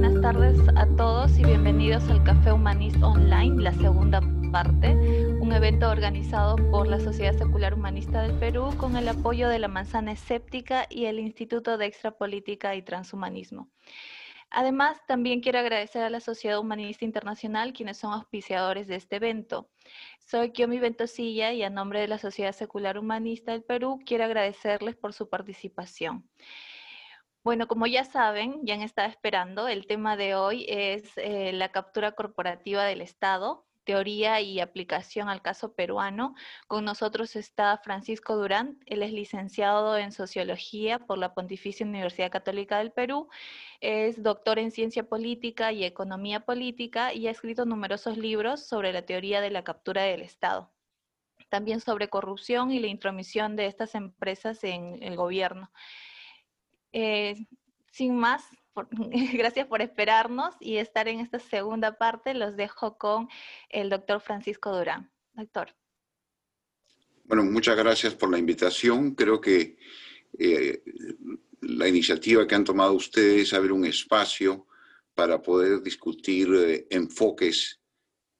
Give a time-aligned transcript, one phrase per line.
[0.00, 4.96] buenas tardes a todos y bienvenidos al Café Humanista Online, la segunda parte,
[5.42, 9.68] un evento organizado por la Sociedad Secular Humanista del Perú con el apoyo de la
[9.68, 13.68] Manzana Escéptica y el Instituto de Extrapolítica y Transhumanismo.
[14.48, 19.68] Además, también quiero agradecer a la Sociedad Humanista Internacional, quienes son auspiciadores de este evento.
[20.18, 24.96] Soy Kiomi Ventosilla y a nombre de la Sociedad Secular Humanista del Perú quiero agradecerles
[24.96, 26.26] por su participación.
[27.42, 31.72] Bueno, como ya saben, ya han estado esperando, el tema de hoy es eh, la
[31.72, 36.34] captura corporativa del Estado, teoría y aplicación al caso peruano.
[36.68, 42.76] Con nosotros está Francisco Durán, él es licenciado en Sociología por la Pontificia Universidad Católica
[42.76, 43.30] del Perú,
[43.80, 49.06] es doctor en Ciencia Política y Economía Política y ha escrito numerosos libros sobre la
[49.06, 50.70] teoría de la captura del Estado
[51.48, 55.72] también sobre corrupción y la intromisión de estas empresas en el gobierno.
[56.92, 57.46] Eh,
[57.90, 58.44] sin más,
[59.32, 62.34] gracias por esperarnos y estar en esta segunda parte.
[62.34, 63.28] Los dejo con
[63.68, 65.10] el doctor Francisco Durán.
[65.34, 65.74] Doctor.
[67.24, 69.14] Bueno, muchas gracias por la invitación.
[69.14, 69.78] Creo que
[70.38, 70.82] eh,
[71.60, 74.66] la iniciativa que han tomado ustedes es abrir un espacio
[75.14, 77.80] para poder discutir eh, enfoques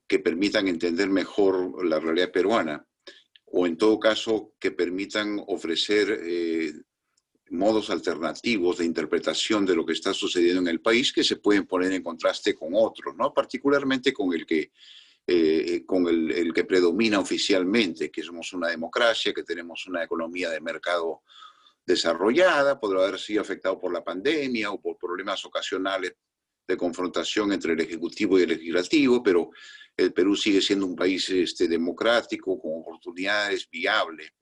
[0.09, 2.85] que permitan entender mejor la realidad peruana
[3.53, 6.21] o en todo caso que permitan ofrecer
[7.51, 11.67] modos alternativos de interpretación de lo que está sucediendo en el país que se pueden
[11.67, 13.35] poner en contraste con otros, ¿no?
[13.35, 14.71] particularmente con el que,
[15.27, 20.61] eh, con el, que predomina oficialmente, que somos una democracia, que tenemos una economía de
[20.61, 21.23] mercado
[21.85, 26.15] desarrollada, podrá haber sido afectado por la pandemia o por problemas ocasionales
[26.69, 29.51] de confrontación entre el Ejecutivo y el Legislativo, pero
[29.97, 34.35] el Perú sigue siendo un país este, democrático, con oportunidades, viable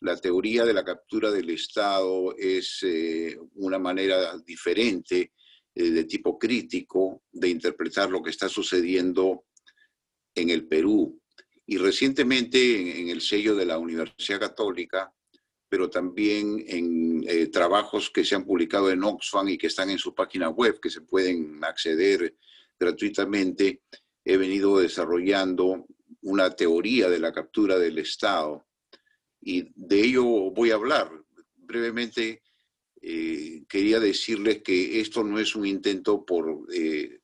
[0.00, 5.32] la teoría de la captura del Estado es eh, una manera diferente
[5.74, 9.46] eh, de tipo crítico de interpretar lo que está sucediendo
[10.34, 11.20] en el Perú.
[11.64, 15.12] Y recientemente en, el sello de la Universidad Católica,
[15.68, 19.98] pero también en eh, trabajos que se han publicado en Oxfam y que están en
[19.98, 22.36] su página web, que se pueden acceder
[22.78, 23.82] gratuitamente,
[24.24, 25.86] he venido desarrollando
[26.22, 28.65] una teoría de la captura del Estado
[29.40, 31.10] y de ello voy a hablar.
[31.56, 32.42] Brevemente,
[33.00, 37.20] eh, quería decirles que esto no es un intento por eh,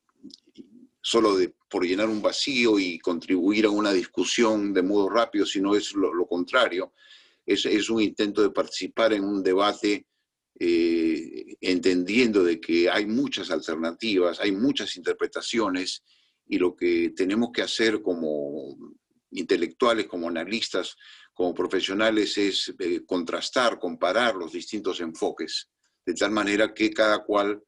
[1.01, 5.75] solo de, por llenar un vacío y contribuir a una discusión de modo rápido, sino
[5.75, 6.93] es lo, contrario.
[7.45, 10.07] Es, es, un intento de participar en un debate
[10.59, 16.05] eh, entendiendo de que hay muchas alternativas, hay muchas interpretaciones
[16.47, 18.77] y lo que tenemos que hacer como
[19.31, 20.97] intelectuales, como analistas,
[21.35, 25.69] como profesionales es eh, contrastar, comparar los distintos enfoques,
[26.05, 27.63] de tal manera que cada cual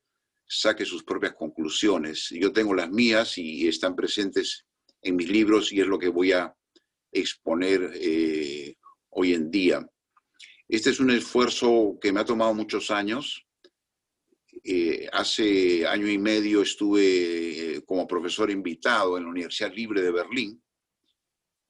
[0.47, 2.29] saque sus propias conclusiones.
[2.31, 4.67] Yo tengo las mías y están presentes
[5.01, 6.55] en mis libros y es lo que voy a
[7.11, 8.77] exponer eh,
[9.11, 9.87] hoy en día.
[10.69, 13.47] Este es un esfuerzo que me ha tomado muchos años.
[14.63, 20.64] Eh, hace año y medio estuve como profesor invitado en la Universidad Libre de Berlín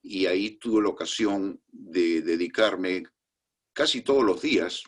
[0.07, 3.07] y ahí tuve la ocasión de dedicarme
[3.73, 4.83] casi todos los días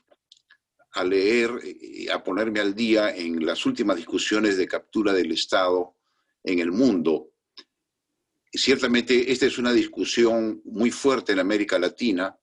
[0.92, 5.96] a leer, y a ponerme al día en las últimas discusiones de captura del Estado
[6.44, 7.32] en el mundo.
[8.52, 12.38] Ciertamente esta es una discusión muy fuerte en América Latina,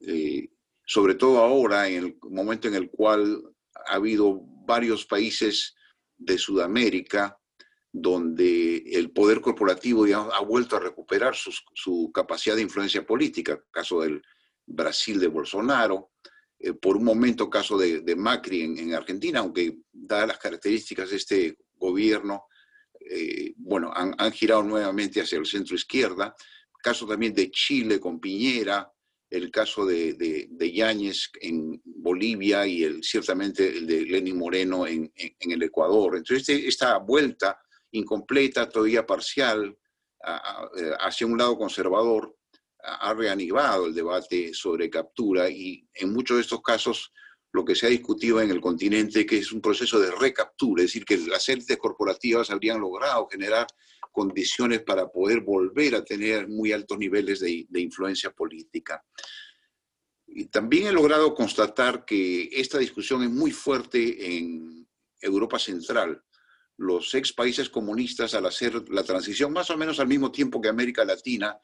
[0.00, 0.50] eh,
[0.84, 3.42] sobre todo ahora, en el momento en el cual
[3.86, 5.76] ha habido varios países
[6.16, 7.38] de Sudamérica
[7.92, 14.00] donde el poder corporativo ya ha vuelto a recuperar su, capacidad de influencia política, caso
[14.00, 14.22] del
[14.66, 16.12] Brasil de Bolsonaro,
[16.58, 21.58] eh, por un momento caso de, Macri en, Argentina, aunque dadas las características de este
[21.74, 22.44] gobierno,
[22.98, 26.34] eh, bueno, han, girado nuevamente hacia el centro izquierda,
[26.82, 28.90] caso también de Chile con Piñera,
[29.28, 35.10] el caso de, de, Yáñez en Bolivia y el, ciertamente el de Lenín Moreno en,
[35.16, 36.16] el Ecuador.
[36.16, 37.58] Entonces, este, esta vuelta
[37.92, 39.76] incompleta, todavía parcial,
[40.24, 42.36] eh, hacia un lado conservador,
[42.84, 47.12] ha reanimado el debate sobre captura y en muchos de estos casos
[47.52, 50.88] lo que se ha discutido en el continente que es un proceso de recaptura, es
[50.88, 53.66] decir, que las élites corporativas habrían logrado generar
[54.10, 59.04] condiciones para poder volver a tener muy altos niveles de, de influencia política.
[60.26, 64.88] Y también he logrado constatar que esta discusión es muy fuerte en
[65.20, 66.22] Europa Central
[66.82, 70.68] los ex países comunistas al hacer la transición, más o menos al mismo tiempo que
[70.68, 71.56] América Latina,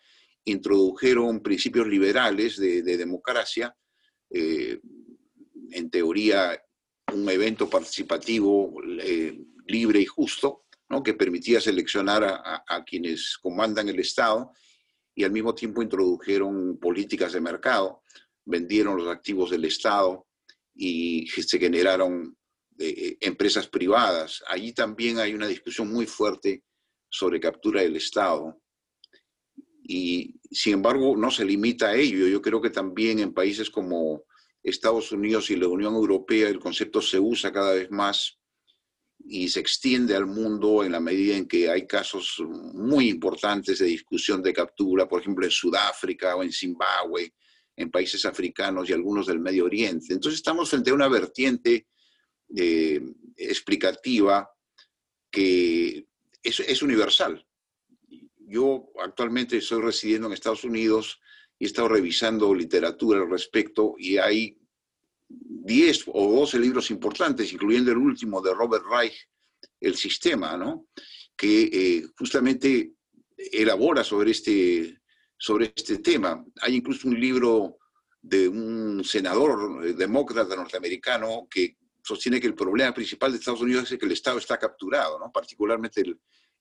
[0.44, 3.76] introdujeron principios liberales de, democracia,
[4.31, 4.81] eh,
[5.73, 6.62] en teoría
[7.12, 11.03] un evento participativo eh, libre y justo, ¿no?
[11.03, 14.53] que permitía seleccionar a, a, quienes comandan el Estado
[15.15, 18.03] y al mismo tiempo introdujeron políticas de mercado,
[18.44, 20.29] vendieron los activos del Estado
[20.75, 22.38] y se generaron
[22.78, 24.42] eh, empresas privadas.
[24.46, 26.62] Allí también hay una discusión muy fuerte
[27.10, 28.60] sobre captura del Estado.
[29.82, 32.28] Y sin embargo, no se limita a ello.
[32.28, 34.25] Yo creo que también en países como
[34.62, 38.38] Estados Unidos y la Unión Europea el concepto se usa cada vez más
[39.24, 42.40] y se extiende al mundo en la medida en que hay casos
[42.74, 47.34] muy importantes de discusión de captura, por ejemplo en Sudáfrica o en Zimbabue,
[47.76, 50.14] en países africanos y algunos del Medio Oriente.
[50.14, 51.88] Entonces estamos frente a una vertiente
[52.56, 53.00] eh,
[53.36, 54.50] explicativa
[55.30, 56.06] que
[56.42, 57.44] es, es, universal.
[58.38, 61.20] Yo actualmente estoy residiendo en Estados Unidos
[61.58, 64.58] y he estado revisando literatura al respecto y hay
[65.28, 69.28] 10 o 12 libros importantes, incluyendo el último de Robert Reich,
[69.80, 70.86] El Sistema, ¿no?
[71.36, 72.94] que eh, justamente
[73.36, 75.00] elabora sobre este,
[75.36, 76.44] sobre este tema.
[76.62, 77.78] Hay incluso un libro
[78.20, 81.76] de un senador eh, demócrata norteamericano que
[82.08, 85.31] sostiene que el problema principal de Estados Unidos es que el Estado está capturado, ¿no?
[85.31, 86.00] particularmente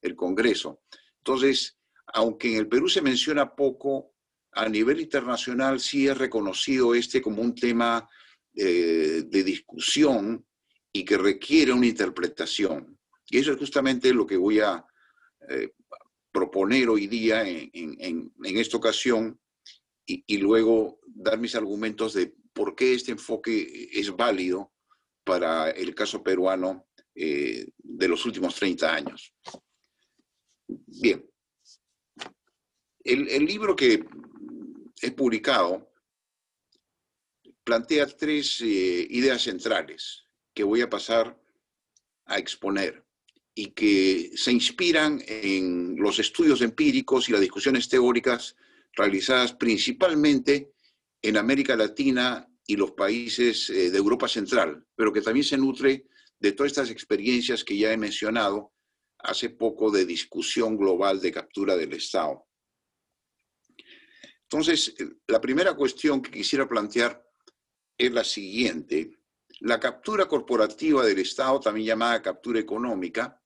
[0.01, 0.81] el, Congreso.
[1.17, 1.77] Entonces,
[2.07, 4.13] aunque en el Perú se menciona poco,
[4.51, 8.07] a nivel internacional sí es reconocido este como un tema
[8.55, 10.45] eh, de discusión
[10.93, 12.97] y que requiere una interpretación.
[13.29, 14.85] Y eso es justamente lo que voy a
[15.49, 15.71] eh,
[16.31, 19.39] proponer hoy día en, esta ocasión
[20.05, 24.71] y, luego dar mis argumentos de por qué este enfoque es válido
[25.27, 29.33] para el caso peruano eh, de los últimos 30 años.
[30.67, 31.29] Bien,
[33.03, 34.05] el, libro que
[35.01, 35.91] he publicado
[37.65, 41.37] plantea tres eh, ideas centrales que voy a pasar
[42.25, 43.05] a exponer
[43.53, 48.55] y que se inspiran en los estudios empíricos y las discusiones teóricas
[48.93, 50.71] realizadas principalmente
[51.21, 56.05] en América Latina y los países eh, de Europa Central, pero que también se nutre
[56.37, 58.73] de todas estas experiencias que ya he mencionado
[59.19, 62.45] hace poco de discusión global de captura del Estado.
[64.43, 64.93] Entonces,
[65.27, 67.25] la primera cuestión que quisiera plantear
[67.97, 69.17] es la siguiente.
[69.61, 73.41] La captura corporativa del Estado, también llamada captura económica,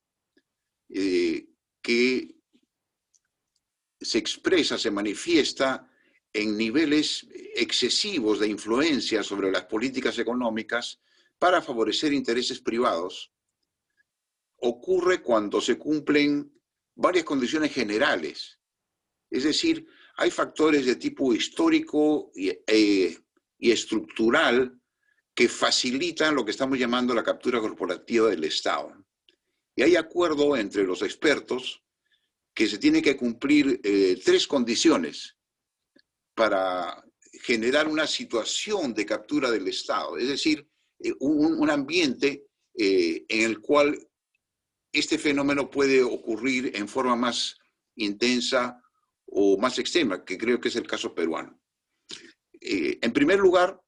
[0.89, 1.47] eh,
[1.81, 2.35] que
[3.99, 5.90] se expresa, se manifiesta
[6.33, 10.99] en niveles excesivos de influencia sobre las políticas económicas
[11.37, 13.31] para favorecer intereses privados,
[14.57, 16.53] ocurre cuando se cumplen
[16.95, 18.59] varias condiciones generales.
[19.29, 19.87] Es decir,
[20.17, 23.17] hay factores de tipo histórico y, eh,
[23.59, 24.79] estructural
[25.33, 28.93] que facilitan lo que estamos llamando la captura corporativa del Estado.
[29.75, 31.81] Y hay acuerdo entre los expertos
[32.53, 35.37] que se tiene que cumplir eh, tres condiciones
[36.33, 37.03] para
[37.41, 40.67] generar una situación de captura del Estado, es decir,
[40.99, 43.97] eh, un, ambiente eh, en el cual
[44.91, 47.57] este fenómeno puede ocurrir en forma más
[47.95, 48.81] intensa
[49.25, 51.59] o más extrema, que creo que es el caso peruano.
[52.59, 53.81] Eh, en primer lugar,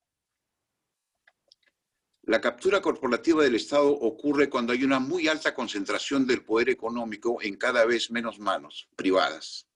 [2.23, 7.41] la captura corporativa del Estado ocurre cuando hay una muy alta concentración del poder económico
[7.41, 9.67] en cada vez menos manos privadas.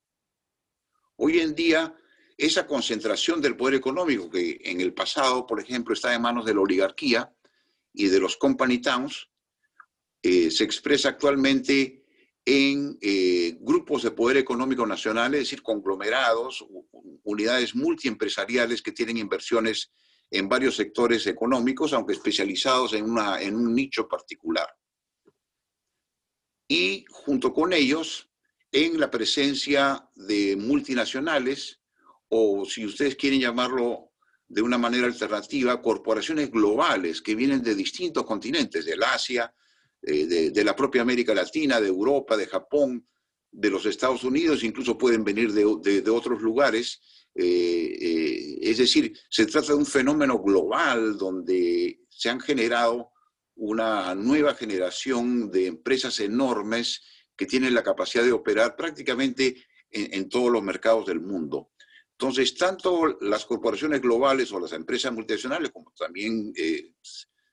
[1.17, 1.93] Hoy en día,
[2.37, 6.53] esa concentración del poder económico, que en el pasado, por ejemplo, está en manos de
[6.53, 7.33] la oligarquía
[7.93, 9.27] y de los company towns,
[10.21, 12.05] eh, se expresa actualmente
[12.45, 16.65] en eh, grupos de poder económico nacional, es decir, conglomerados,
[17.23, 19.91] unidades multiempresariales que tienen inversiones
[20.29, 24.67] en varios sectores económicos, aunque especializados en, una, en un nicho particular.
[26.69, 28.29] Y junto con ellos,
[28.71, 31.76] en la presencia de multinacionales,
[32.29, 34.11] o si ustedes quieren llamarlo
[34.47, 39.53] de una manera alternativa, corporaciones globales que vienen de distintos continentes, del Asia,
[40.01, 43.05] eh, de, la propia América Latina, de Europa, de Japón,
[43.51, 47.01] de los Estados Unidos, incluso pueden venir de, otros lugares.
[47.35, 53.11] Eh, eh, es decir, se trata de un fenómeno global donde se han generado
[53.55, 57.01] una nueva generación de empresas enormes
[57.35, 61.71] que tienen la capacidad de operar prácticamente en, en todos los mercados del mundo.
[62.19, 66.93] Entonces, tanto las corporaciones globales o las empresas multinacionales, como también eh,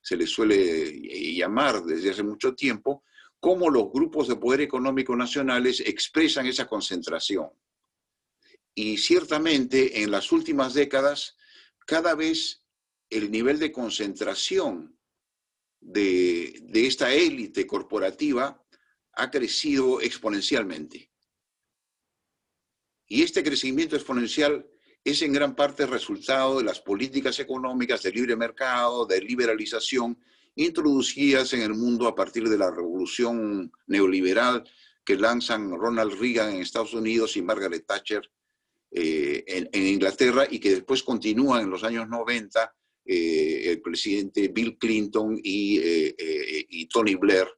[0.01, 0.91] se les suele
[1.35, 3.05] llamar desde hace mucho tiempo,
[3.39, 7.51] cómo los grupos de poder económico nacionales expresan esa concentración.
[8.75, 11.37] Y ciertamente en las últimas décadas,
[11.87, 12.63] cada vez
[13.11, 14.99] el nivel de concentración
[15.79, 18.65] de esta élite corporativa
[19.13, 21.14] ha crecido exponencialmente.
[23.07, 24.67] Y este crecimiento exponencial
[25.05, 30.19] es en gran parte resultado de las políticas económicas de libre mercado, de liberalización,
[30.57, 34.65] introducidas en el mundo a partir de la revolución neoliberal
[35.05, 38.23] que lanzan Ronald Reagan en Estados Unidos y Margaret Thatcher
[38.91, 44.79] eh, en, Inglaterra y que después continúan en los años 90 eh, el presidente Bill
[44.79, 46.15] Clinton y, eh,
[46.69, 47.49] y, Tony Blair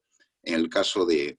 [0.42, 1.38] en el caso de,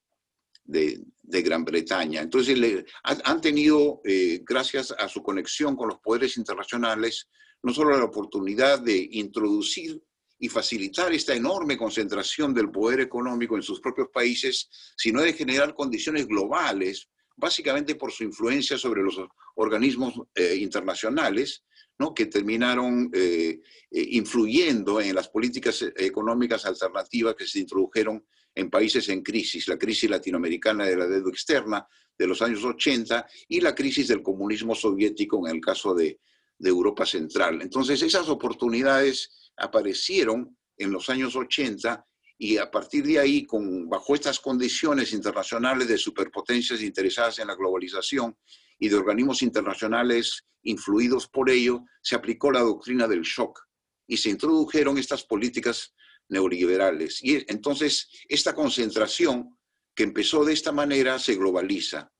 [1.27, 2.21] Gran Bretaña.
[2.21, 4.01] Entonces, le, han tenido,
[4.45, 7.27] gracias a su conexión con los poderes internacionales,
[7.63, 10.01] no solo la oportunidad de introducir
[10.39, 15.73] y facilitar esta enorme concentración del poder económico en sus propios países, sino de generar
[15.73, 19.19] condiciones globales, básicamente por su influencia sobre los
[19.55, 21.63] organismos eh, internacionales,
[21.99, 22.13] ¿no?
[22.13, 23.59] que terminaron eh,
[23.91, 28.23] eh, influyendo en las políticas económicas alternativas que se introdujeron
[28.57, 31.87] en países en crisis, la crisis latinoamericana de la deuda externa
[32.17, 36.19] de los años 80 y la crisis del comunismo soviético en el caso de,
[36.57, 37.61] de Europa Central.
[37.61, 42.03] Entonces, esas oportunidades aparecieron en los años 80
[42.39, 43.45] y a partir de ahí,
[43.85, 48.35] bajo estas condiciones internacionales de superpotencias interesadas en la globalización
[48.79, 53.59] y de organismos internacionales influidos por ello, se aplicó la doctrina del shock
[54.07, 55.93] y se introdujeron estas políticas
[56.29, 57.23] neoliberales.
[57.23, 59.57] Y entonces esta concentración
[59.95, 62.11] que empezó de esta manera se globaliza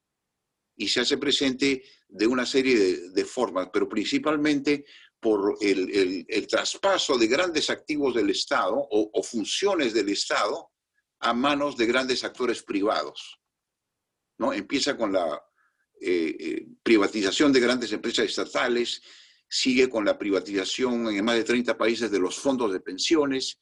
[0.76, 4.86] y se hace presente de una serie de, formas, pero principalmente
[5.20, 10.72] por el, traspaso de grandes activos del Estado o, funciones del Estado
[11.20, 13.40] a manos de grandes actores privados.
[14.38, 14.54] ¿no?
[14.54, 15.42] Empieza con la
[16.00, 19.02] eh, eh, privatización de grandes empresas estatales,
[19.50, 23.60] sigue con la privatización en más de 30 países de los fondos de pensiones,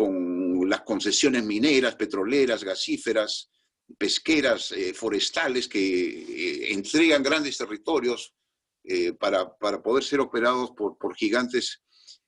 [0.00, 3.50] con las concesiones mineras, petroleras, gasíferas,
[3.98, 8.34] pesqueras, eh, forestales que entregan grandes territorios
[8.84, 11.82] eh, para, para, poder ser operados por, por gigantes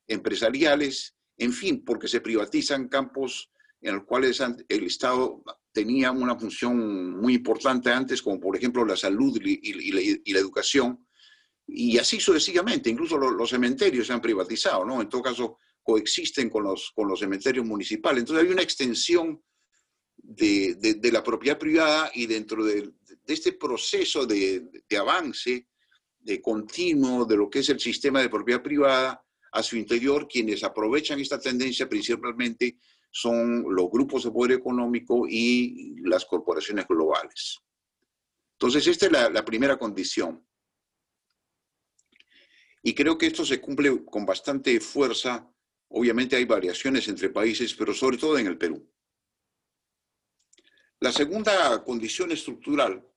[0.05, 3.49] empresariales, en fin, porque se privatizan campos
[3.81, 4.39] en los cuales
[4.69, 10.39] el Estado tenía una función muy importante antes, como por ejemplo la salud y, la,
[10.39, 11.07] educación,
[11.65, 15.01] y así sucesivamente, incluso los, cementerios se han privatizado, ¿no?
[15.01, 18.21] En todo caso, coexisten con los, con los cementerios municipales.
[18.21, 19.43] Entonces hay una extensión
[20.15, 22.93] de, de, la propiedad privada y dentro de,
[23.27, 25.67] este proceso de, avance
[26.19, 30.63] de continuo de lo que es el sistema de propiedad privada a su interior, quienes
[30.63, 32.77] aprovechan esta tendencia principalmente
[33.11, 37.59] son los grupos de poder económico y las corporaciones globales.
[38.53, 40.43] Entonces, esta es la primera condición.
[42.85, 45.49] Y creo que esto se cumple con bastante fuerza.
[45.95, 48.83] Obviamente hay variaciones entre países, pero sobre todo en el Perú.
[50.99, 53.07] La segunda condición estructural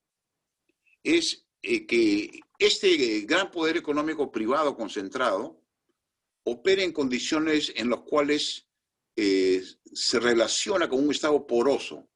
[1.02, 5.62] es eh, que este gran poder económico privado concentrado
[6.44, 8.68] opera en condiciones en las cuales
[9.16, 9.62] eh,
[9.94, 12.10] se relaciona con un Estado poroso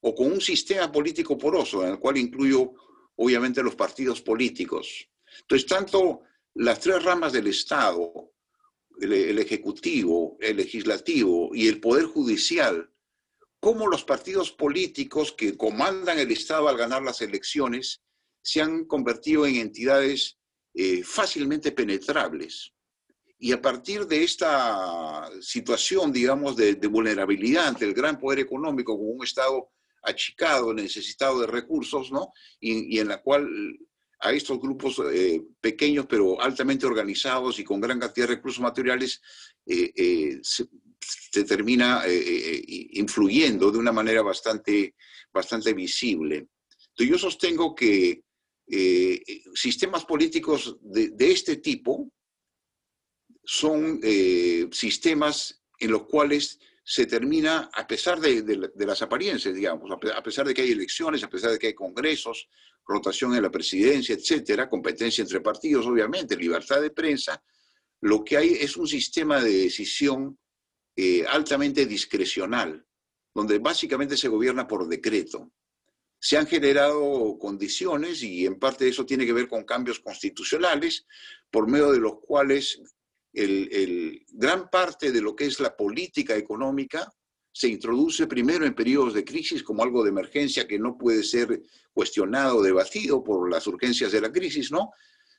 [0.00, 2.72] o con un sistema político poroso, en el cual incluyo
[3.16, 5.08] obviamente los partidos políticos.
[5.40, 6.20] Entonces, tanto
[6.54, 8.33] las tres ramas del Estado,
[9.00, 12.90] el, Ejecutivo, el Legislativo y el Poder Judicial,
[13.60, 18.02] como los partidos políticos que comandan el Estado al ganar las elecciones,
[18.42, 20.38] se han convertido en entidades
[20.74, 22.74] eh, fácilmente penetrables.
[23.38, 29.16] Y a partir de esta situación, digamos, de, vulnerabilidad ante el gran poder económico, con
[29.16, 29.70] un Estado
[30.02, 32.32] achicado, necesitado de recursos, ¿no?
[32.60, 33.48] Y, en la cual
[34.20, 39.20] a estos grupos eh, pequeños pero altamente organizados y con gran cantidad de recursos materiales
[39.66, 40.66] eh, se,
[41.44, 42.02] termina
[42.92, 44.94] influyendo de una manera bastante,
[45.32, 46.46] bastante visible.
[46.96, 48.22] Yo sostengo que
[48.66, 49.22] eh,
[49.54, 52.10] sistemas políticos de, este tipo
[53.44, 60.22] son eh, sistemas en los cuales se termina, a pesar de, las apariencias, digamos, a
[60.22, 62.46] pesar de que hay elecciones, a pesar de que hay congresos,
[62.86, 67.42] rotación en la presidencia, etcétera, competencia entre partidos, obviamente, libertad de prensa,
[68.02, 70.38] lo que hay es un sistema de decisión
[70.94, 72.84] eh, altamente discrecional,
[73.34, 75.50] donde básicamente se gobierna por decreto.
[76.18, 81.06] Se han generado condiciones y en parte eso tiene que ver con cambios constitucionales,
[81.50, 82.78] por medio de los cuales
[83.34, 87.12] el, gran parte de lo que es la política económica
[87.52, 91.62] se introduce primero en periodos de crisis como algo de emergencia que no puede ser
[91.92, 94.90] cuestionado o debatido por las urgencias de la crisis, ¿no?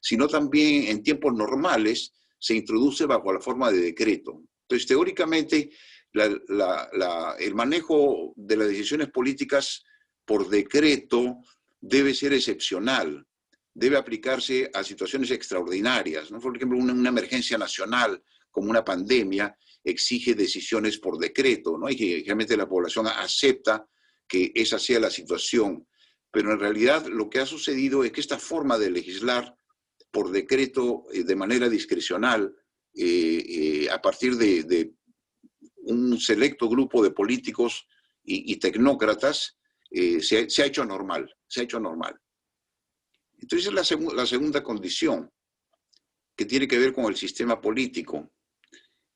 [0.02, 4.44] Sino también en tiempos normales se introduce bajo la forma de decreto.
[4.62, 5.72] Entonces, teóricamente,
[6.14, 9.84] el manejo de las decisiones políticas
[10.24, 11.38] por decreto
[11.80, 13.28] debe ser excepcional,
[13.76, 16.32] debe aplicarse a situaciones extraordinarias.
[16.32, 16.40] ¿no?
[16.40, 21.90] Por ejemplo, una, emergencia nacional como una pandemia exige decisiones por decreto, ¿no?
[21.90, 23.86] y que realmente la población acepta
[24.28, 25.86] que esa sea la situación.
[26.32, 29.56] Pero en realidad lo que ha sucedido es que esta forma de legislar
[30.10, 32.56] por decreto eh, de manera discrecional,
[32.94, 34.94] eh, eh, a partir de,
[35.88, 37.86] un selecto grupo de políticos
[38.24, 39.56] y, tecnócratas,
[39.92, 42.20] se, ha hecho normal, se ha hecho normal.
[43.46, 45.32] Entonces, la, la segunda condición
[46.36, 48.34] que tiene que ver con el sistema político.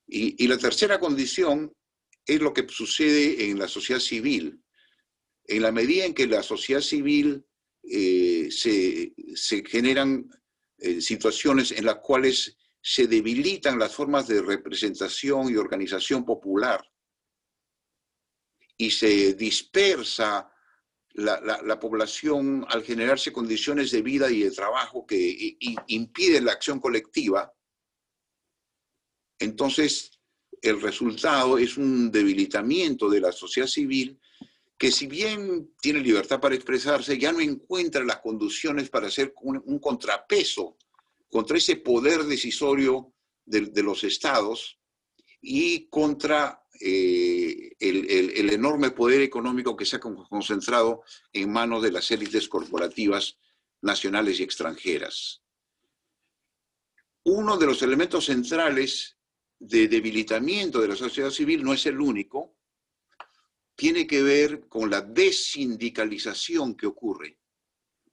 [0.05, 1.73] Y, la tercera condición
[2.25, 4.61] es lo que sucede en la sociedad civil.
[5.45, 7.43] En la medida en que la sociedad civil
[7.81, 10.29] se, se, generan
[10.77, 16.87] eh, situaciones en las cuales se debilitan las formas de representación y organización popular
[18.77, 20.48] y se dispersa
[21.19, 25.57] la, población al generarse condiciones de vida y de trabajo que
[25.87, 27.53] impiden la acción colectiva,
[29.39, 30.11] entonces
[30.61, 34.19] el resultado es un debilitamiento de la sociedad civil
[34.77, 39.79] que si bien tiene libertad para expresarse, ya no encuentra las condiciones para hacer un,
[39.79, 40.77] contrapeso
[41.29, 43.13] contra ese poder decisorio
[43.45, 44.79] de, los estados
[45.41, 52.09] y contra eh, el, enorme poder económico que se ha concentrado en manos de las
[52.11, 53.37] élites corporativas
[53.81, 55.41] nacionales y extranjeras.
[57.25, 59.17] Uno de los elementos centrales
[59.59, 62.55] de debilitamiento de la sociedad civil no es el único,
[63.75, 67.39] tiene que ver con la desindicalización que ocurre.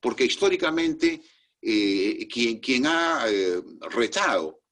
[0.01, 1.23] Porque históricamente
[1.63, 4.63] eh, quien, ha eh, retado,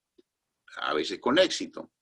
[0.76, 1.93] a veces con éxito,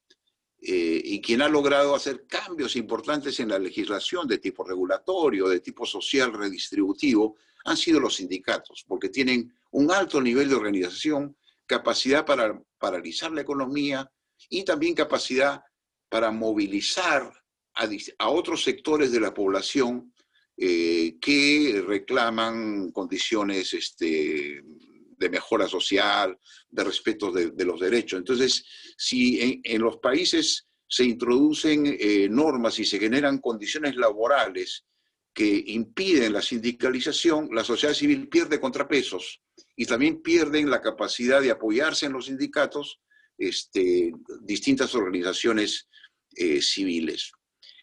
[0.65, 5.59] eh, y quien ha logrado hacer cambios importantes en la legislación de tipo regulatorio, de
[5.59, 11.37] tipo social redistributivo, han sido los sindicatos, porque tienen un alto nivel de organización,
[11.67, 14.09] capacidad para paralizar la economía
[14.49, 15.63] y también capacidad
[16.09, 17.33] para movilizar
[17.75, 20.15] a, otros sectores de la población
[20.57, 24.63] eh, que reclaman condiciones este,
[25.23, 26.37] de mejora social,
[26.69, 28.19] de respeto de, los derechos.
[28.19, 28.65] Entonces,
[28.97, 34.85] si en, los países se introducen eh, normas y se generan condiciones laborales
[35.33, 39.41] que impiden la sindicalización, la sociedad civil pierde contrapesos
[39.77, 43.01] y también pierden la capacidad de apoyarse en los sindicatos
[43.39, 45.89] este, distintas organizaciones
[46.37, 47.33] eh, civiles.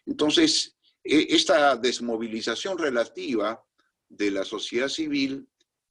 [0.06, 3.62] Entonces, e, esta desmovilización relativa
[4.08, 5.48] de la sociedad civil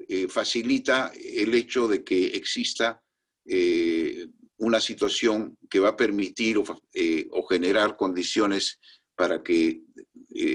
[0.07, 3.03] eh, facilita el hecho de que exista
[3.45, 6.61] eh, una situación que va a permitir
[6.93, 8.79] eh, o, generar condiciones
[9.15, 9.81] para que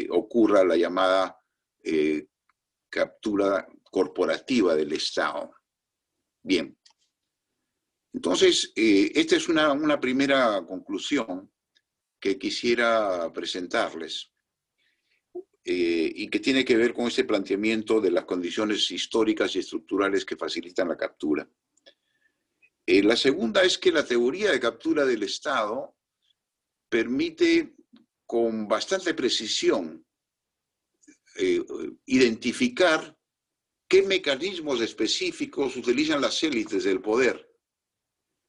[0.08, 1.38] ocurra la llamada
[2.88, 5.52] captura corporativa del Estado.
[6.42, 6.74] Bien.
[8.14, 11.52] Entonces, esta es una primera conclusión
[12.18, 14.33] que quisiera presentarles
[15.66, 20.26] eh, y que tiene que ver con ese planteamiento de las condiciones históricas y estructurales
[20.26, 21.48] que facilitan la captura.
[22.84, 25.96] Eh, la segunda es que la teoría de captura del Estado
[26.86, 27.76] permite
[28.26, 30.04] con bastante precisión
[31.36, 31.64] eh,
[32.04, 33.16] identificar
[33.88, 37.50] qué mecanismos específicos utilizan las élites del poder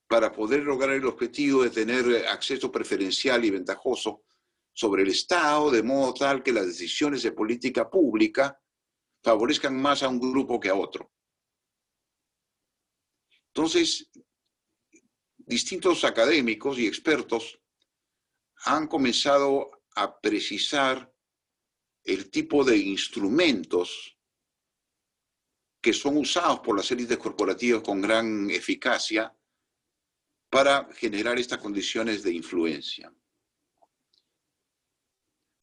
[0.07, 4.25] para poder lograr el objetivo de tener acceso preferencial y ventajoso
[4.75, 8.61] sobre el Estado, de modo tal que las decisiones de política pública
[9.23, 11.11] favorezcan más a un grupo que a otro.
[13.47, 14.11] Entonces,
[15.37, 17.57] distintos académicos y expertos
[18.65, 21.09] han comenzado a precisar
[22.03, 24.17] el tipo de instrumentos
[25.81, 29.33] que son usados por las élites corporativas con gran eficacia
[30.49, 33.15] para generar estas condiciones de influencia.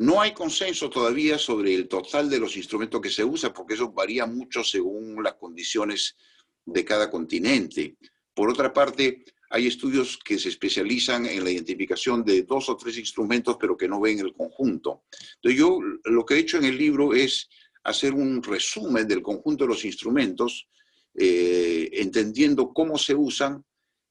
[0.03, 3.93] No hay consenso todavía sobre el total de los instrumentos que se usan, porque eso
[3.93, 6.17] varía mucho según las condiciones
[6.65, 7.97] de cada continente.
[8.35, 12.99] Por otra parte, hay estudios que se especializan en la identificación de dos o tres
[12.99, 15.05] instrumentos, pero que no ven el conjunto.
[15.37, 17.49] Entonces, yo lo que he hecho en el libro es
[17.85, 20.69] hacer un resumen del conjunto de los instrumentos,
[21.15, 23.65] eh, entendiendo cómo se usan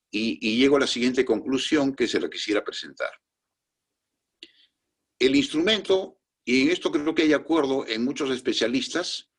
[0.10, 3.12] y, llego a la siguiente conclusión que se la quisiera presentar.
[5.22, 9.30] El instrumento, y en esto creo que hay acuerdo en muchos especialistas,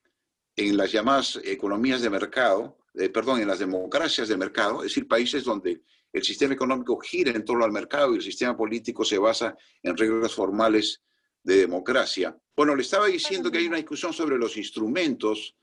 [0.55, 5.09] en las llamadas economías de mercado, eh, perdón, en las democracias de mercado, es decir,
[5.09, 9.19] países donde el sistema económico gira en torno al mercado y el sistema político se
[9.19, 11.03] basa en reglas formales
[11.43, 12.39] de democracia.
[12.55, 15.57] Bueno, le estaba diciendo que hay una discusión sobre los instrumentos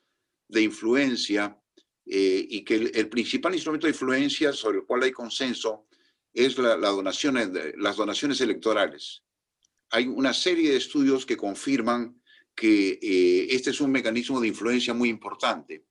[0.49, 1.57] de influencia
[2.05, 5.87] eh, y que el, principal instrumento de influencia sobre el cual hay consenso
[6.33, 9.23] es la, donación, las donaciones electorales.
[9.91, 12.21] Hay una serie de estudios que confirman
[12.55, 15.85] que eh, este es un mecanismo de influencia muy importante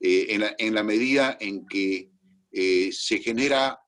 [0.00, 2.10] eh, en, la, medida en que
[2.92, 3.78] se genera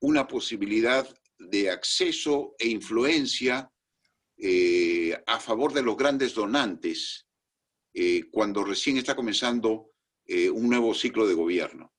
[0.00, 3.70] una posibilidad de acceso e influencia
[4.36, 7.26] eh, a favor de los grandes donantes
[7.92, 9.90] eh, cuando recién está comenzando
[10.24, 11.92] eh, un nuevo ciclo de gobierno.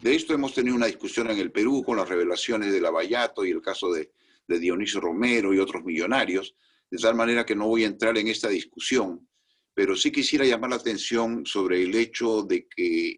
[0.00, 3.50] De esto hemos tenido una discusión en el Perú con las revelaciones de Lavallato y
[3.50, 4.12] el caso de,
[4.48, 6.54] Dionisio Romero y otros millonarios,
[6.90, 9.28] de tal manera que no voy a entrar en esta discusión,
[9.74, 13.16] pero sí quisiera llamar la atención sobre el hecho de que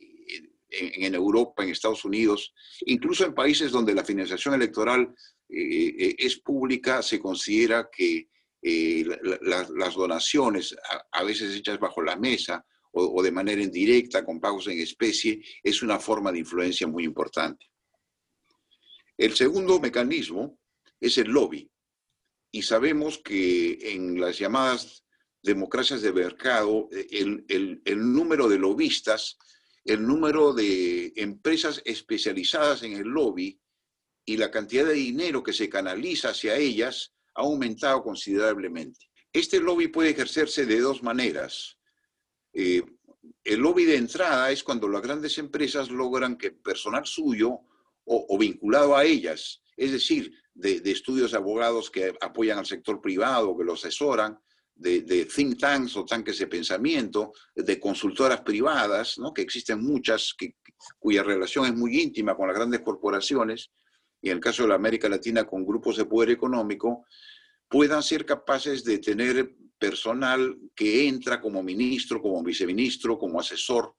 [0.70, 5.14] en, Europa, en Estados Unidos, incluso en países donde la financiación electoral
[5.48, 8.28] es pública, se considera que
[8.60, 9.04] eh,
[9.42, 10.76] las donaciones,
[11.12, 15.82] a, veces hechas bajo la mesa o, de manera indirecta, con pagos en especie, es
[15.82, 17.66] una forma de influencia muy importante.
[19.16, 20.58] El segundo mecanismo
[21.00, 21.70] es el lobby.
[22.50, 25.04] Y sabemos que en las llamadas
[25.42, 27.44] democracias de mercado, el,
[27.84, 29.38] el número de lobistas,
[29.84, 33.60] el número de empresas especializadas en el lobby
[34.24, 39.08] y la cantidad de dinero que se canaliza hacia ellas ha aumentado considerablemente.
[39.32, 41.78] Este lobby puede ejercerse de dos maneras.
[42.52, 42.82] Eh,
[43.44, 47.60] el lobby de entrada es cuando las grandes empresas logran que personal suyo
[48.04, 53.56] o, vinculado a ellas, es decir, de, estudios de abogados que apoyan al sector privado,
[53.56, 54.38] que lo asesoran,
[54.74, 59.32] de, think tanks o tanques de pensamiento, de consultoras privadas, ¿no?
[59.32, 60.34] que existen muchas,
[60.98, 63.70] cuya relación es muy íntima con las grandes corporaciones,
[64.20, 67.04] y en el caso de la América Latina con grupos de poder económico,
[67.68, 73.94] puedan ser capaces de tener personal que entra como ministro, como viceministro, como asesor,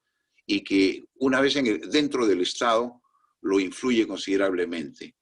[0.46, 3.02] y que una vez en dentro del Estado
[3.42, 5.16] lo influye considerablemente.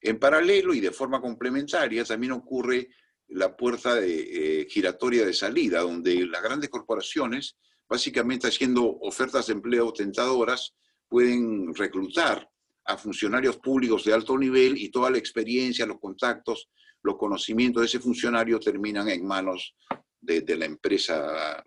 [0.00, 2.88] En paralelo y de forma complementaria también ocurre
[3.28, 7.56] la puerta eh, giratoria de salida, donde las grandes corporaciones,
[7.88, 10.74] básicamente haciendo ofertas de empleo tentadoras,
[11.08, 12.48] pueden reclutar
[12.84, 16.70] a funcionarios públicos de alto nivel y toda la experiencia, los contactos,
[17.02, 19.74] los conocimientos de ese funcionario terminan en manos
[20.20, 21.62] de, la empresa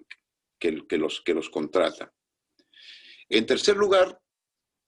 [0.59, 2.11] que, los, que los contrata.
[3.29, 4.19] En tercer lugar,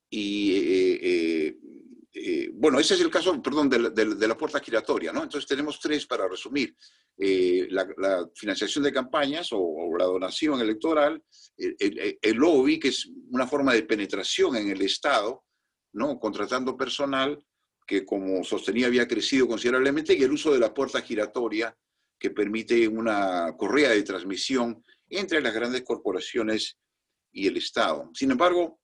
[0.10, 1.43] y eh, eh,
[2.26, 5.24] eh, bueno, ese es el caso, perdón, de, la puerta giratoria, ¿no?
[5.24, 6.76] Entonces tenemos tres para resumir.
[7.18, 11.22] la, financiación de campañas o, la donación electoral,
[11.58, 15.44] el, lobby, que es una forma de penetración en el Estado,
[15.94, 16.18] ¿no?
[16.18, 17.38] Contratando personal
[17.86, 21.76] que, como sostenía, había crecido considerablemente, y el uso de la puerta giratoria,
[22.18, 26.78] que permite una correa de transmisión entre las grandes corporaciones
[27.34, 28.10] y el Estado.
[28.14, 28.80] Sin embargo,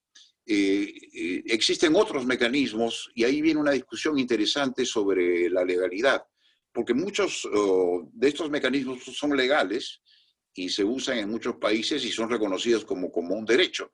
[0.52, 6.24] eh, existen otros mecanismos y ahí viene una discusión interesante sobre la legalidad,
[6.74, 10.02] porque muchos oh, de estos mecanismos son legales
[10.56, 13.92] y se usan en muchos países y son reconocidos como, como un derecho.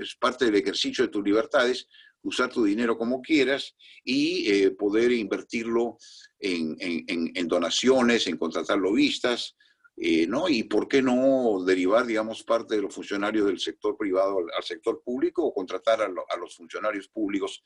[0.00, 1.86] Es parte del ejercicio de tus libertades,
[2.22, 5.98] usar tu dinero como quieras y eh, poder invertirlo
[6.38, 9.56] en, donaciones, en contratar lobistas,
[10.00, 10.48] eh, ¿no?
[10.48, 15.02] Y por qué no derivar, digamos, parte de los funcionarios del sector privado al, sector
[15.04, 17.62] público o contratar a, los funcionarios públicos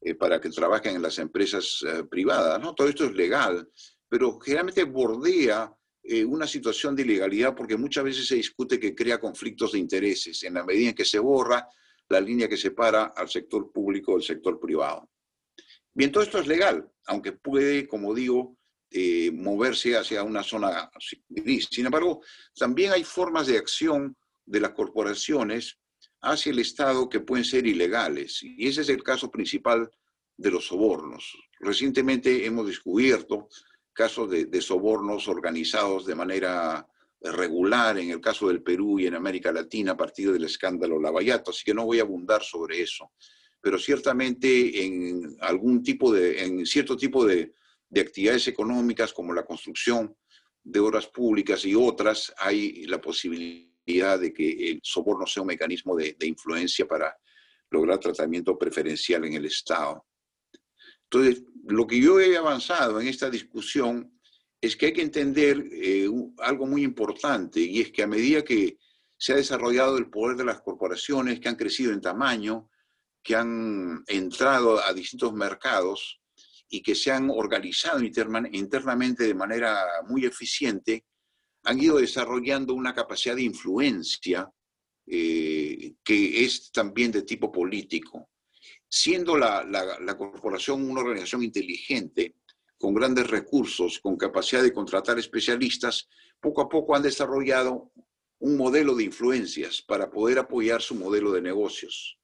[0.00, 2.74] eh, para que trabajen en las empresas privadas, ¿no?
[2.74, 3.68] Todo esto es legal,
[4.08, 5.72] pero generalmente bordea
[6.26, 10.42] una situación de ilegalidad porque muchas veces se discute que crea conflictos de intereses.
[10.42, 11.68] En la medida en que se borra,
[12.10, 15.08] la línea que separa al sector público del sector privado.
[15.94, 18.56] Bien, todo esto es legal, aunque puede, como digo,
[18.90, 20.90] eh, moverse hacia una zona
[21.28, 21.68] gris.
[21.70, 22.22] Sin embargo,
[22.56, 25.78] también hay formas de acción de las corporaciones
[26.22, 28.42] hacia el Estado que pueden ser ilegales.
[28.42, 29.90] Y ese es el caso principal
[30.36, 31.36] de los sobornos.
[31.60, 33.48] Recientemente hemos descubierto
[33.92, 36.86] casos de sobornos organizados de manera
[37.20, 41.50] regular en el caso del Perú y en América Latina a partir del escándalo Lavallato,
[41.50, 43.12] así que no voy a abundar sobre eso.
[43.60, 47.52] Pero ciertamente en algún tipo de, en cierto tipo de,
[47.98, 50.14] actividades económicas como la construcción
[50.62, 55.96] de obras públicas y otras, hay la posibilidad de que el soborno sea un mecanismo
[55.96, 57.16] de, de influencia para
[57.70, 60.04] lograr tratamiento preferencial en el Estado.
[61.04, 64.20] Entonces, lo que yo he avanzado en esta discusión
[64.60, 68.78] es que hay que entender eh, algo muy importante y es que a medida que
[69.16, 72.70] se ha desarrollado el poder de las corporaciones que han crecido en tamaño,
[73.22, 76.19] que han entrado a distintos mercados
[76.70, 81.04] y que se han organizado internamente de manera muy eficiente,
[81.64, 84.48] han ido desarrollando una capacidad de influencia
[85.06, 88.30] eh, que es también de tipo político.
[88.88, 92.36] Siendo la, la, corporación una organización inteligente,
[92.78, 96.08] con grandes recursos, con capacidad de contratar especialistas,
[96.40, 97.92] poco a poco han desarrollado
[98.38, 102.19] un modelo de influencias para poder apoyar su modelo de negocios.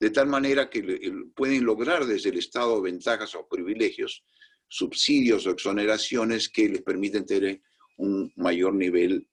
[0.00, 4.24] De tal manera que pueden lograr desde el Estado ventajas o privilegios,
[4.68, 7.60] subsidios o exoneraciones que les permiten tener
[7.96, 9.26] un mayor nivel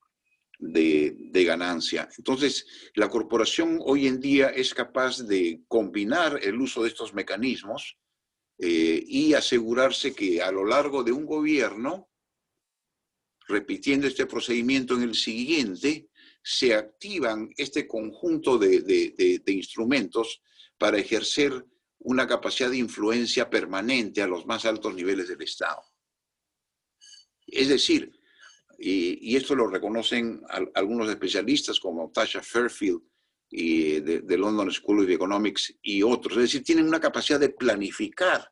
[0.58, 2.10] de, ganancia.
[2.17, 7.97] Entonces, la corporación hoy en día es capaz de combinar el uso de estos mecanismos
[8.58, 12.10] eh, y asegurarse que a lo largo de un gobierno,
[13.47, 16.10] repitiendo este procedimiento en el siguiente,
[16.41, 20.41] se activan este conjunto de, de instrumentos
[20.78, 21.66] para ejercer
[22.00, 25.82] una capacidad de influencia permanente a los más altos niveles del Estado.
[27.48, 28.12] Es decir,
[28.78, 30.42] y, esto lo reconocen
[30.74, 33.02] algunos especialistas como Tasha Fairfield
[33.50, 36.38] y de, London School of Economics y otros.
[36.38, 38.52] Es decir, tienen una capacidad de planificar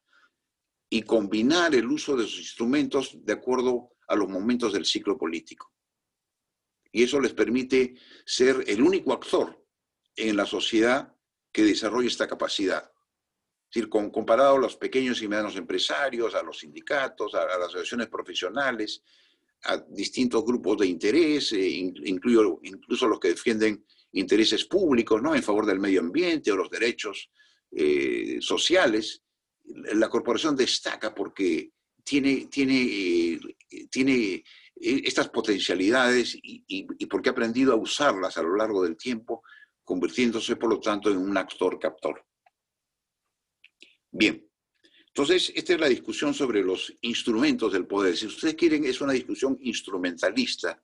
[0.90, 5.72] y combinar el uso de sus instrumentos de acuerdo a los momentos del ciclo político.
[6.92, 9.66] Y eso les permite ser el único actor
[10.16, 11.13] en la sociedad
[11.54, 12.84] que desarrolla esta capacidad.
[12.84, 18.08] Es decir, comparado a los pequeños y medianos empresarios, a los sindicatos, a las asociaciones
[18.08, 19.02] profesionales,
[19.64, 25.34] a distintos grupos de interés, eh, incluso los que defienden intereses públicos, ¿no?
[25.34, 27.30] En favor del medio ambiente o los derechos
[27.72, 29.22] eh, sociales.
[29.94, 31.72] La corporación destaca porque
[32.04, 33.40] tiene, tiene, eh,
[33.90, 34.44] tiene
[34.76, 39.44] estas potencialidades y, porque ha aprendido a usarlas a lo largo del tiempo,
[39.84, 42.26] convirtiéndose, por lo tanto, en un actor captor.
[44.12, 44.48] Bien,
[45.08, 48.18] entonces, esta es la discusión sobre los instrumentos del poder.
[48.18, 50.82] Si ustedes quieren, es una discusión instrumentalista,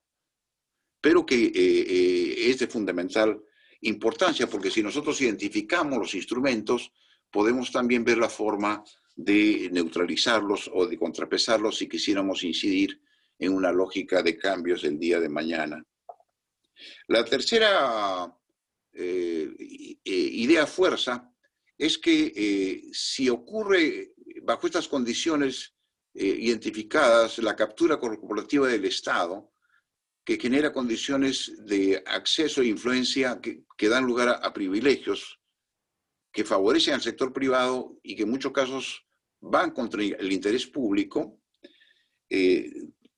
[1.02, 3.42] pero que eh, eh, es de fundamental
[3.82, 6.92] importancia, porque si nosotros identificamos los instrumentos,
[7.32, 8.84] podemos también ver la forma
[9.16, 13.02] de neutralizarlos o de contrapesarlos si quisiéramos incidir
[13.40, 15.84] en una lógica de cambios del día de mañana.
[17.08, 18.32] La tercera
[18.94, 19.54] eh,
[20.04, 21.32] idea fuerza
[21.78, 25.74] es que si ocurre bajo estas condiciones
[26.14, 29.54] eh, identificadas, la captura corporativa del Estado,
[30.26, 35.40] que genera condiciones de acceso e influencia que, dan lugar a, privilegios
[36.34, 39.06] que favorecen al sector privado y que en muchos casos
[39.40, 41.40] van contra el interés público,
[42.30, 42.70] eh,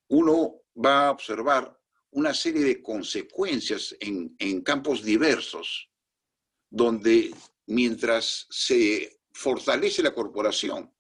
[0.10, 1.81] uno va a observar
[2.12, 5.90] una serie de consecuencias en, campos diversos,
[6.70, 7.34] donde
[7.68, 10.92] mientras se fortalece la corporación,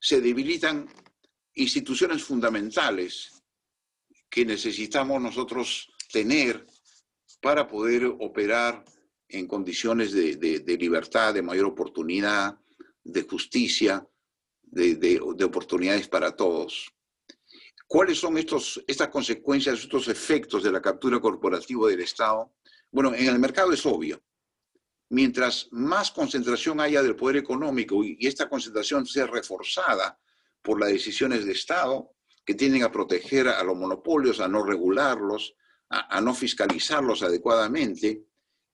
[0.00, 0.88] se debilitan
[1.54, 3.42] instituciones fundamentales
[4.28, 6.66] que necesitamos nosotros tener
[7.40, 8.84] para poder operar
[9.28, 12.58] en condiciones de, libertad, de mayor oportunidad,
[13.04, 14.06] de justicia,
[14.62, 16.92] de, oportunidades para todos.
[17.88, 22.52] ¿Cuáles son estos, estas consecuencias, estos efectos de la captura corporativa del Estado?
[22.92, 24.22] Bueno, en el mercado es obvio
[25.10, 30.18] mientras más concentración haya del poder económico y, esta concentración sea reforzada
[30.62, 32.12] por las decisiones de Estado
[32.44, 35.54] que tienden a proteger a los monopolios, a no regularlos,
[35.90, 38.24] a, no fiscalizarlos adecuadamente,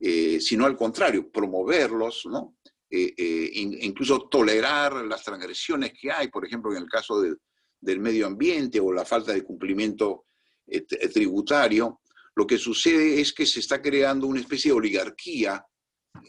[0.00, 2.56] eh, sino al contrario, promoverlos, ¿no?
[2.90, 7.20] Eh, eh, incluso tolerar las transgresiones que hay, por ejemplo, en el caso
[7.84, 10.26] del medio ambiente o la falta de cumplimiento
[11.12, 12.00] tributario,
[12.36, 15.64] lo que sucede es que se está creando una especie de oligarquía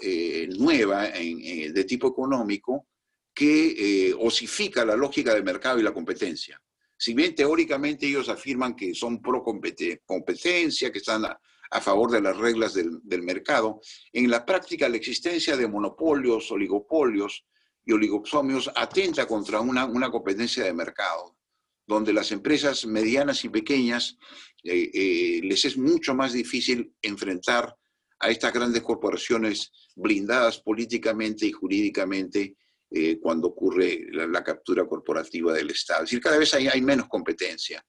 [0.02, 2.88] eh, nueva en, de tipo económico
[3.34, 6.62] que eh, osifica la lógica del mercado y la competencia.
[6.98, 11.40] Si bien teóricamente ellos afirman que son pro competencia, que están a,
[11.82, 13.82] favor de las reglas del, mercado,
[14.14, 17.46] en la práctica la existencia de monopolios, oligopolios
[17.84, 21.36] y oligopsomios atenta contra una competencia de mercado,
[21.88, 24.18] donde las empresas medianas y pequeñas
[24.64, 27.76] eh, les es mucho más difícil enfrentar
[28.20, 32.56] a estas grandes corporaciones blindadas políticamente y jurídicamente
[32.92, 36.04] eh, cuando ocurre la, captura corporativa del Estado.
[36.04, 37.86] Es decir, cada vez hay, menos competencia.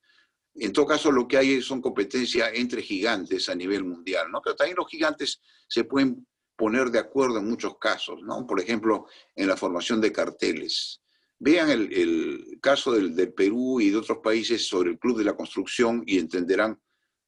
[0.55, 4.41] En todo caso, lo que hay son competencia entre gigantes a nivel mundial, ¿no?
[4.43, 8.47] Pero también los gigantes se pueden poner de acuerdo en muchos casos, ¿no?
[8.47, 11.03] Por ejemplo, en la formación de carteles.
[11.39, 16.03] Vean el, caso del, Perú y de otros países sobre el Club de la Construcción
[16.07, 16.81] y entenderán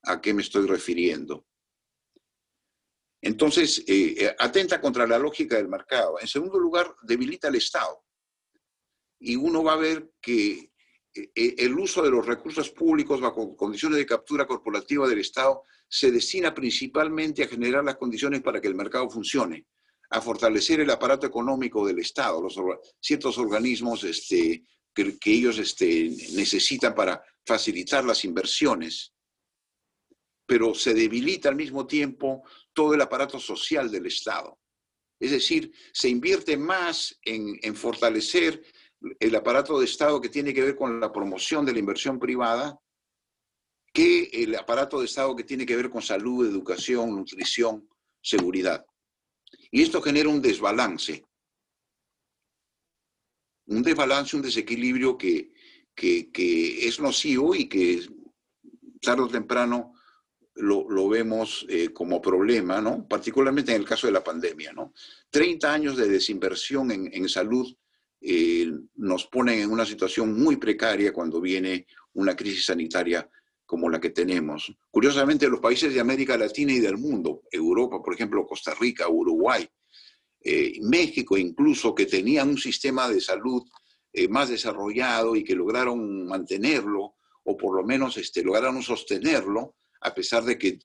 [0.03, 1.47] a qué me estoy refiriendo.
[3.21, 3.85] Entonces,
[4.39, 6.19] atenta contra la lógica del mercado.
[6.21, 8.05] En segundo lugar, debilita al Estado.
[9.21, 10.73] Y uno va a ver que
[11.35, 16.55] el uso de los recursos públicos bajo condiciones de captura corporativa del Estado se destina
[16.55, 19.67] principalmente a generar las condiciones para que el mercado funcione,
[20.11, 22.57] a fortalecer el aparato económico del Estado, los,
[23.01, 29.13] ciertos organismos este, que, ellos este, necesitan para facilitar las inversiones,
[30.47, 32.43] pero se debilita al mismo tiempo
[32.73, 34.59] todo el aparato social del Estado.
[35.21, 38.63] Es decir, se invierte más en, en fortalecer
[39.21, 42.79] el aparato de Estado que tiene que ver con la promoción de la inversión privada
[43.93, 47.89] que el aparato de Estado que tiene que ver con salud, educación, nutrición,
[48.23, 48.85] seguridad.
[49.71, 51.25] Y esto genera un desbalance,
[53.67, 55.53] un desbalance, un desequilibrio que,
[56.01, 58.07] es nocivo y que
[59.01, 59.95] tarde o temprano
[60.55, 63.07] lo, vemos eh, como problema, ¿no?
[63.07, 64.93] Particularmente en el caso de la pandemia, ¿no?
[65.31, 67.77] 30 años de desinversión en, en salud
[68.21, 73.29] eh, nos ponen en una situación muy precaria cuando viene una crisis sanitaria
[73.69, 74.75] como la que tenemos.
[74.91, 79.69] Curiosamente, los países de América Latina y del mundo, Europa, por ejemplo, Costa Rica, Uruguay,
[80.41, 83.63] eh, México incluso, que tenían un sistema de salud
[84.11, 90.15] eh, más desarrollado y que lograron mantenerlo, o por lo menos este, lograron sostenerlo, a
[90.15, 90.79] pesar de que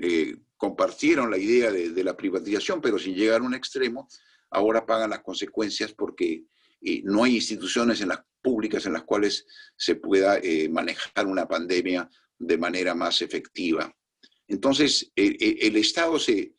[0.00, 4.08] eh, compartieron la idea de, de, la privatización, pero sin llegar a un extremo,
[4.48, 6.44] ahora pagan las consecuencias porque
[7.02, 12.08] no hay instituciones en las públicas en las cuales se pueda eh, manejar una pandemia
[12.38, 13.90] de manera más efectiva.
[14.46, 16.54] Entonces, el Estado se,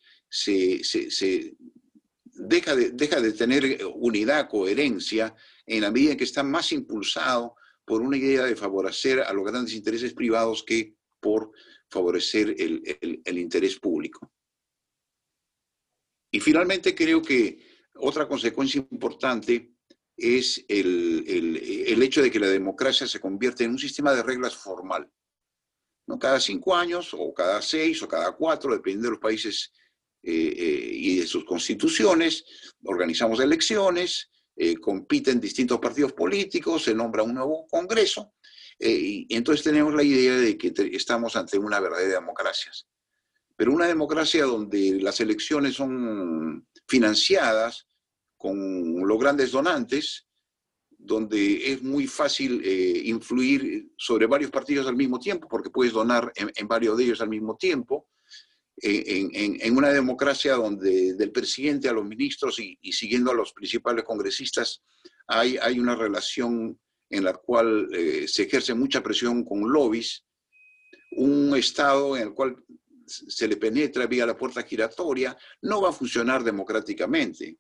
[2.24, 5.36] deja, de, deja de tener unidad, coherencia,
[5.68, 9.46] en la medida en que está más impulsado por una idea de favorecer a los
[9.46, 11.52] grandes intereses privados que por
[11.90, 14.32] favorecer el interés público.
[16.32, 17.60] Y finalmente creo que
[17.94, 19.75] otra consecuencia importante
[20.18, 25.10] es el, hecho de que la democracia se convierte en un sistema de reglas formal.
[26.08, 26.18] ¿no?
[26.20, 29.72] Cada cinco años, o cada seis, o cada cuatro, dependiendo de los países
[30.24, 32.46] eh, eh, y de sus constituciones,
[32.84, 38.34] organizamos elecciones, eh, compiten distintos partidos políticos, se nombra un nuevo Congreso,
[38.78, 42.74] y entonces tenemos la idea de que estamos ante una verdadera democracia.
[43.56, 47.88] Pero una democracia donde las elecciones son financiadas,
[48.46, 50.28] con los grandes donantes,
[50.92, 56.32] donde es muy fácil eh, influir sobre varios partidos al mismo tiempo, porque puedes donar
[56.36, 58.08] en, varios de ellos al mismo tiempo.
[58.78, 64.84] En, una democracia donde del presidente a los ministros y, siguiendo a los principales congresistas
[65.28, 66.78] hay, hay una relación
[67.10, 70.24] en la cual eh, se ejerce mucha presión con lobbies,
[71.14, 72.58] un Estado en el cual
[73.08, 77.58] se le penetra vía la puerta giratoria, no va a funcionar democráticamente.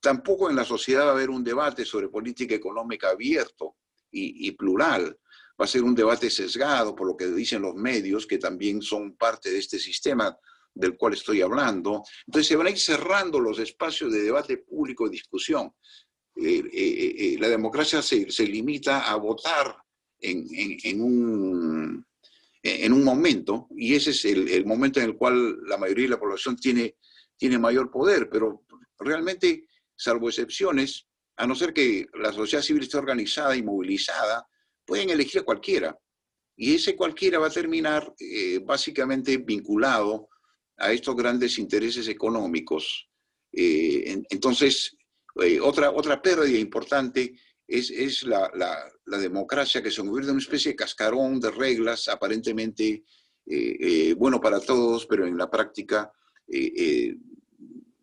[0.00, 3.76] Tampoco en la sociedad va a haber un debate sobre política económica abierto
[4.10, 5.18] y, plural.
[5.60, 9.14] Va a ser un debate sesgado por lo que dicen los medios, que también son
[9.16, 10.36] parte de este sistema
[10.74, 12.02] del cual estoy hablando.
[12.26, 15.72] Entonces se van a ir cerrando los espacios de debate público y discusión.
[16.34, 19.76] Eh, eh, eh, la democracia se, limita a votar
[20.18, 22.06] en, un,
[22.62, 26.20] en, un, momento, y ese es el, momento en el cual la mayoría de la
[26.20, 28.64] población tiene mayor poder, pero
[28.98, 29.66] realmente
[30.00, 34.46] salvo excepciones, a no ser que la sociedad civil esté organizada y movilizada,
[34.86, 35.96] pueden elegir a cualquiera.
[36.56, 40.28] Y ese cualquiera va a terminar eh, básicamente vinculado
[40.78, 43.08] a estos grandes intereses económicos.
[43.52, 44.96] Eh, entonces,
[45.42, 50.42] eh, otra, otra pérdida importante es, es la, la, democracia que se convierte en una
[50.42, 53.04] especie de cascarón de reglas aparentemente
[54.16, 56.12] bueno para todos, pero en la práctica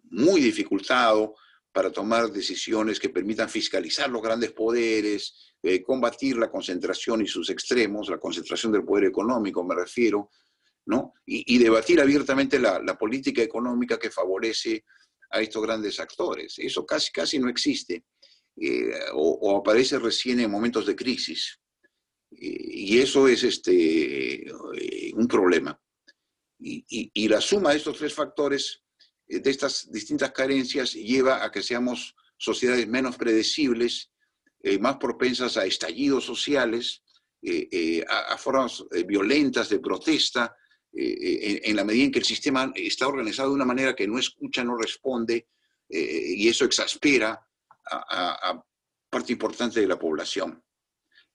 [0.09, 1.35] muy dificultado,
[1.77, 7.51] para tomar decisiones que permitan fiscalizar los grandes poderes, eh, combatir la concentración y sus
[7.51, 10.31] extremos, la concentración del poder económico, me refiero,
[10.87, 11.13] ¿no?
[11.23, 14.85] Y, debatir abiertamente la, política económica que favorece
[15.29, 16.55] a estos grandes actores.
[16.57, 18.05] Eso casi, casi no existe
[18.59, 21.59] eh, o, aparece recién en momentos de crisis.
[22.31, 25.79] y eso es este, eh, un problema.
[26.59, 26.83] Y,
[27.13, 28.86] y la suma de estos tres factores eh,
[29.27, 34.11] de estas distintas carencias lleva a que seamos sociedades menos predecibles,
[34.61, 37.03] eh, más propensas a estallidos sociales,
[37.41, 40.55] eh, a, formas violentas de protesta,
[40.91, 44.63] en, la medida en que el sistema está organizado de una manera que no escucha,
[44.63, 45.47] no responde,
[45.87, 47.39] y eso exaspera
[47.85, 48.63] a,
[49.09, 50.61] parte importante de la población.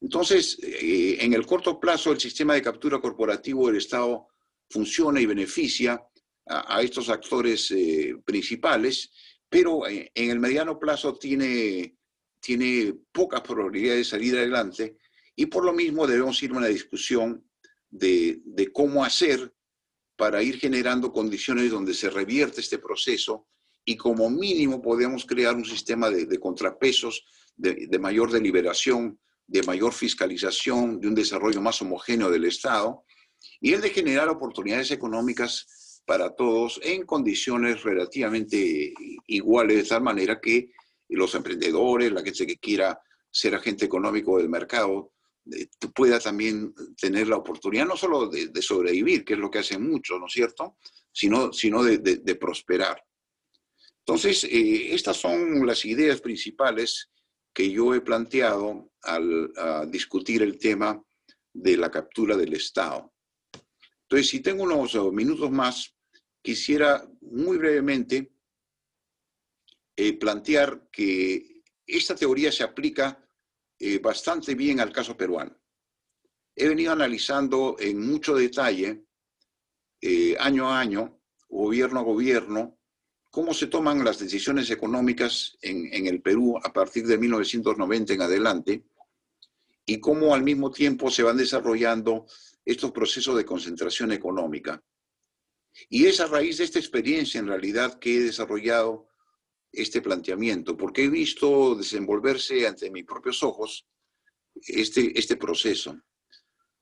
[0.00, 4.26] Entonces, en el corto plazo, el sistema de captura corporativo del Estado
[4.68, 6.02] funciona y beneficia
[6.46, 9.10] a, estos actores eh, principales,
[9.48, 11.96] pero en el mediano plazo tiene,
[12.40, 14.96] tiene pocas probabilidades de salir adelante
[15.36, 17.44] y por lo mismo debemos ir a una discusión
[17.90, 19.52] de, de cómo hacer
[20.16, 23.48] para ir generando condiciones donde se revierte este proceso
[23.84, 27.24] y como mínimo podemos crear un sistema de, contrapesos,
[27.56, 33.04] de, de, mayor deliberación, de mayor fiscalización, de un desarrollo más homogéneo del Estado
[33.60, 35.66] y el de generar oportunidades económicas
[36.04, 38.92] para todos en condiciones relativamente
[39.26, 40.70] iguales, de tal manera que
[41.08, 43.00] los emprendedores, la gente que quiera
[43.30, 45.12] ser agente económico del mercado,
[45.50, 49.88] eh, pueda también tener la oportunidad no solo de, sobrevivir, que es lo que hacen
[49.88, 50.76] muchos, ¿no es cierto?,
[51.12, 53.02] sino, sino de, prosperar.
[53.98, 57.10] Entonces, eh, estas son las ideas principales
[57.52, 59.52] que yo he planteado al
[59.90, 61.02] discutir el tema
[61.52, 63.11] de la captura del Estado.
[64.12, 65.94] Entonces, si tengo unos oh, minutos más,
[66.42, 68.30] quisiera muy brevemente
[69.96, 73.26] eh, plantear que esta teoría se aplica
[73.78, 75.58] eh, bastante bien al caso peruano.
[76.54, 79.06] He venido analizando en mucho detalle,
[80.40, 82.78] año a año, gobierno a gobierno,
[83.30, 88.84] cómo se toman las decisiones económicas en, el Perú a partir de 1990 en adelante
[89.86, 92.26] y cómo al mismo tiempo se van desarrollando
[92.64, 94.82] estos procesos de concentración económica.
[95.88, 99.08] Y es a raíz de esta experiencia en realidad que he desarrollado
[99.72, 103.86] este planteamiento, porque he visto desenvolverse ante mis propios ojos
[104.54, 105.98] este, este proceso.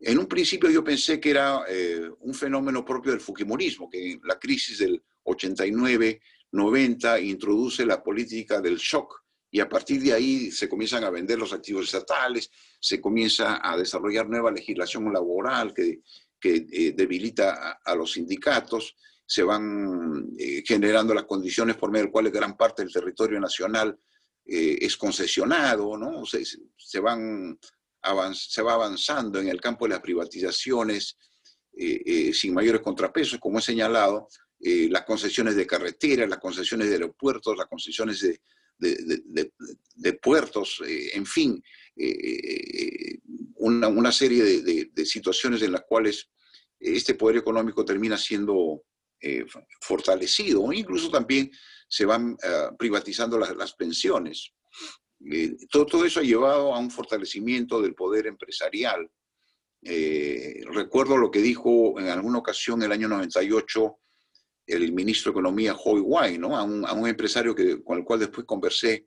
[0.01, 4.39] En un principio yo pensé que era eh, un fenómeno propio del Fujimorismo, que la
[4.39, 6.21] crisis del 89
[6.53, 9.20] 90 introduce la política del shock
[9.51, 13.77] y a partir de ahí se comienzan a vender los activos estatales, se comienza a
[13.77, 16.01] desarrollar nueva legislación laboral que,
[16.39, 18.97] que eh, debilita a, los sindicatos,
[19.27, 23.41] se van eh, generando las condiciones por medio de las cuales gran parte del territorio
[23.41, 23.99] nacional
[24.45, 26.25] eh, es concesionado, ¿no?
[26.27, 27.59] Se, se, van
[28.33, 31.17] se va avanzando en el campo de las privatizaciones
[32.33, 34.29] sin mayores contrapesos, como he señalado,
[34.63, 38.43] eh, las concesiones de carreteras, las concesiones de aeropuertos, las concesiones de,
[40.23, 41.63] puertos, eh, en fin,
[41.97, 43.19] eh,
[43.57, 46.31] una, serie de, situaciones en las cuales
[46.79, 48.85] este poder económico termina siendo
[49.83, 51.51] fortalecido, incluso también
[51.87, 52.39] se van
[52.79, 54.53] privatizando las, pensiones.
[55.71, 59.11] todo, todo eso ha llevado a un fortalecimiento del poder empresarial.
[59.83, 64.01] recuerdo lo que dijo en alguna ocasión el año 98
[64.67, 66.57] el ministro de Economía, Hoy Wai, ¿no?
[66.57, 69.07] a, un, empresario que, con el cual después conversé,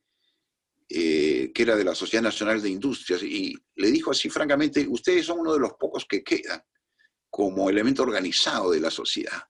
[0.89, 5.25] eh, que era de la Sociedad Nacional de Industrias, y le dijo así francamente, ustedes
[5.25, 6.61] son uno de los pocos que quedan
[7.29, 9.41] como elemento organizado de la sociedad.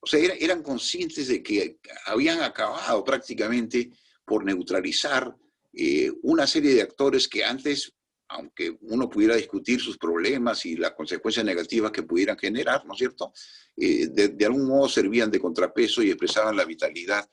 [0.00, 3.90] O sea, eran conscientes de que habían acabado prácticamente
[4.24, 5.36] por neutralizar
[5.72, 7.92] eh, una serie de actores que antes
[8.30, 12.98] aunque uno pudiera discutir sus problemas y las consecuencias negativas que pudieran generar, ¿no es
[12.98, 13.32] cierto?
[13.76, 17.28] Eh, de, algún modo servían de contrapeso y expresaban la vitalidad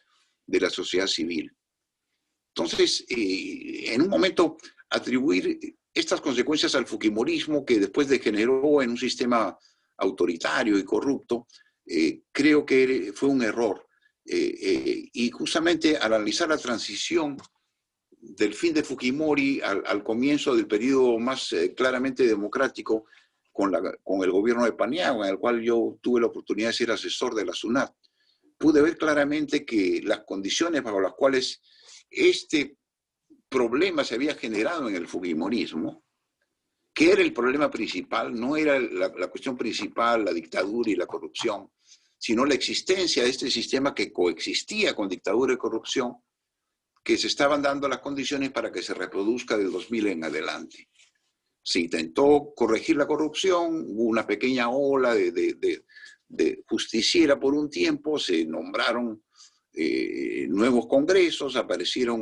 [0.45, 1.55] de la sociedad civil.
[2.55, 4.57] Entonces, eh, en un momento,
[4.89, 5.59] atribuir
[5.93, 9.55] estas consecuencias al Fujimorismo, que después degeneró en un sistema
[9.97, 11.47] autoritario y corrupto,
[11.85, 13.83] eh, creo que fue un error.
[14.29, 17.37] y justamente al analizar la transición
[18.35, 23.05] del fin de Fujimori al, comienzo del periodo más eh, claramente democrático
[23.51, 27.33] con, el gobierno de Paniagua, en el cual yo tuve la oportunidad de ser asesor
[27.33, 27.91] de la SUNAT,
[28.57, 31.61] pude ver claramente que las condiciones bajo las cuales
[32.09, 32.77] este
[33.49, 36.03] problema se había generado en el Fujimorismo,
[36.93, 41.71] que era el problema principal, no era la cuestión principal, la dictadura y la corrupción,
[42.17, 46.17] sino la existencia de este sistema que coexistía con dictadura y corrupción,
[47.07, 50.89] que se estaban dando las condiciones para que se reproduzca del 2000 en adelante.
[51.63, 55.85] Se intentó corregir la corrupción, hubo una pequeña ola de,
[56.67, 59.23] justiciera por un tiempo, se nombraron
[59.71, 62.19] eh, nuevos congresos, aparecieron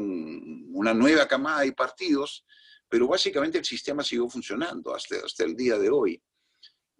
[0.71, 2.45] una nueva camada de partidos,
[2.87, 6.21] pero básicamente el sistema siguió funcionando hasta, el día de hoy.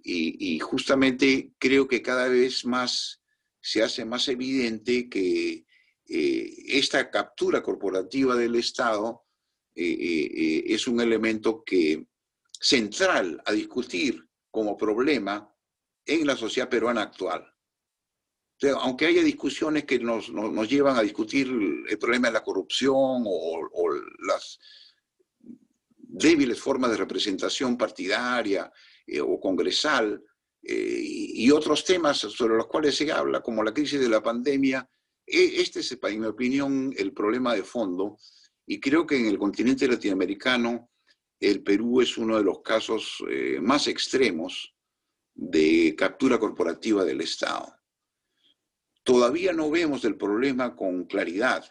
[0.04, 3.22] Y, justamente creo que cada vez más
[3.62, 5.66] se hace más evidente que
[6.08, 9.26] esta captura corporativa del Estado
[9.74, 12.08] eh, eh, es un elemento que,
[12.52, 15.54] central a discutir como problema
[16.06, 17.46] en la sociedad peruana actual.
[18.80, 20.30] aunque haya discusiones que nos,
[20.70, 21.48] llevan a discutir
[21.90, 23.90] el problema de la corrupción o,
[24.28, 24.60] las
[25.98, 28.72] débiles formas de representación partidaria
[29.22, 30.24] o congresal,
[30.68, 34.90] eh, y otros temas sobre los cuales se habla, como la crisis de la pandemia.
[35.26, 38.18] E, este es, en mi opinión, el problema de fondo.
[38.66, 40.90] Y creo que en el continente latinoamericano,
[41.40, 44.74] el Perú es uno de los casos eh, más extremos
[45.34, 47.76] de captura corporativa del Estado.
[49.04, 51.64] Todavía no vemos el problema con claridad,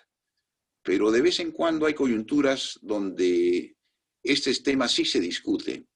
[0.82, 3.76] pero de vez en cuando hay coyunturas donde
[4.22, 5.86] este tema sí se discute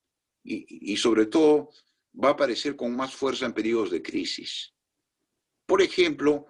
[0.43, 1.69] y, sobre todo
[2.13, 4.73] va a aparecer con más fuerza en periodos de crisis.
[5.65, 6.47] Por ejemplo,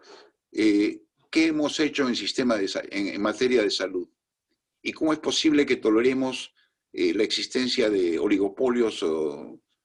[0.52, 2.58] eh, ¿qué hemos hecho en, sistema
[2.90, 4.08] en, materia de salud?
[4.82, 6.54] ¿Y cómo es posible que toleremos
[6.94, 9.06] eh, la existencia de oligopolios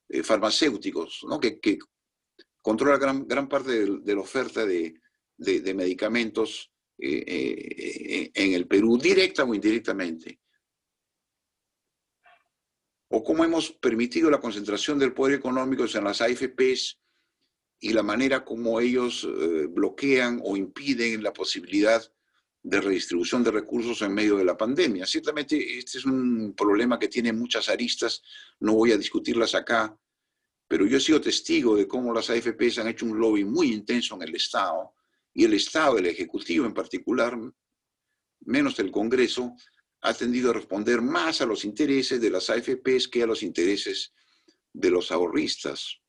[0.09, 1.39] eh, farmacéuticos, ¿no?
[1.39, 1.77] que, que
[2.61, 4.95] controla gran, gran parte de, la oferta de,
[5.37, 10.39] de, medicamentos en el Perú, directa o indirectamente?
[13.09, 16.99] o cómo hemos permitido la concentración del poder económico en las AFPs
[17.79, 22.03] y la manera como ellos eh, bloquean o impiden la posibilidad
[22.63, 25.05] de redistribución de recursos en medio de la pandemia.
[25.05, 28.23] Ciertamente este es un problema que tiene muchas aristas,
[28.59, 29.95] no voy a discutirlas acá,
[30.67, 34.15] pero yo he sido testigo de cómo las AFPs han hecho un lobby muy intenso
[34.15, 34.93] en el Estado,
[35.31, 37.37] y el Estado, el Ejecutivo en particular,
[38.45, 39.53] menos el Congreso,
[40.01, 44.13] ha tendido a responder más a los intereses de las AFPs que a los intereses
[44.73, 45.99] de los ahorristas.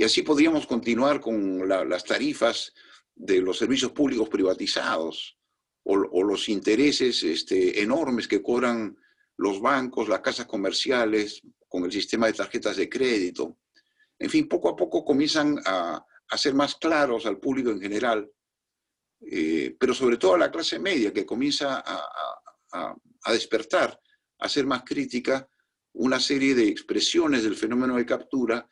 [0.00, 2.72] Y así podríamos continuar con las tarifas
[3.16, 5.36] de los servicios públicos privatizados
[5.82, 8.96] o, los intereses este, enormes que cobran
[9.36, 13.58] los bancos, las casas comerciales con el sistema de tarjetas de crédito.
[14.20, 16.04] En fin, poco a poco comienzan a,
[16.36, 18.30] ser más claros al público en general,
[19.20, 23.98] eh, pero sobre todo a la clase media que comienza a, a despertar,
[24.38, 25.48] a ser más crítica
[25.94, 28.68] una serie de expresiones del fenómeno de captura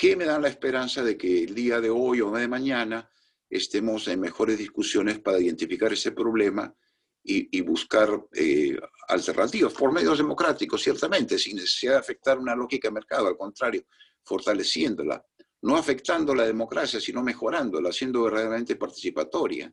[0.00, 3.06] que me dan la esperanza de que el día de hoy o de mañana
[3.50, 6.74] estemos en mejores discusiones para identificar ese problema
[7.22, 12.94] y, buscar eh, alternativas por medios democráticos, ciertamente, sin necesidad de afectar una lógica de
[12.94, 13.82] mercado, al contrario,
[14.24, 15.22] fortaleciéndola,
[15.60, 19.70] no afectando la democracia, sino mejorándola, siendo verdaderamente participatoria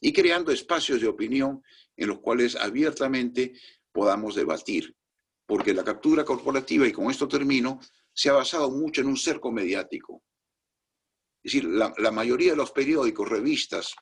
[0.00, 1.62] y creando espacios de opinión
[1.94, 3.52] en los cuales abiertamente
[3.92, 4.96] podamos debatir.
[5.44, 7.78] Porque la captura corporativa, y con esto termino,
[8.16, 10.22] se ha basado mucho en un cerco mediático.
[11.42, 13.94] Es decir, la, mayoría de los periódicos, revistas,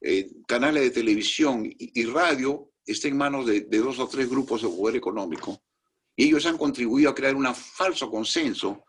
[0.00, 4.68] eh, canales de televisión y, radio están en manos de, dos o tres grupos de
[4.68, 5.60] poder económico.
[6.14, 8.84] Y ellos han contribuido a crear un falso consenso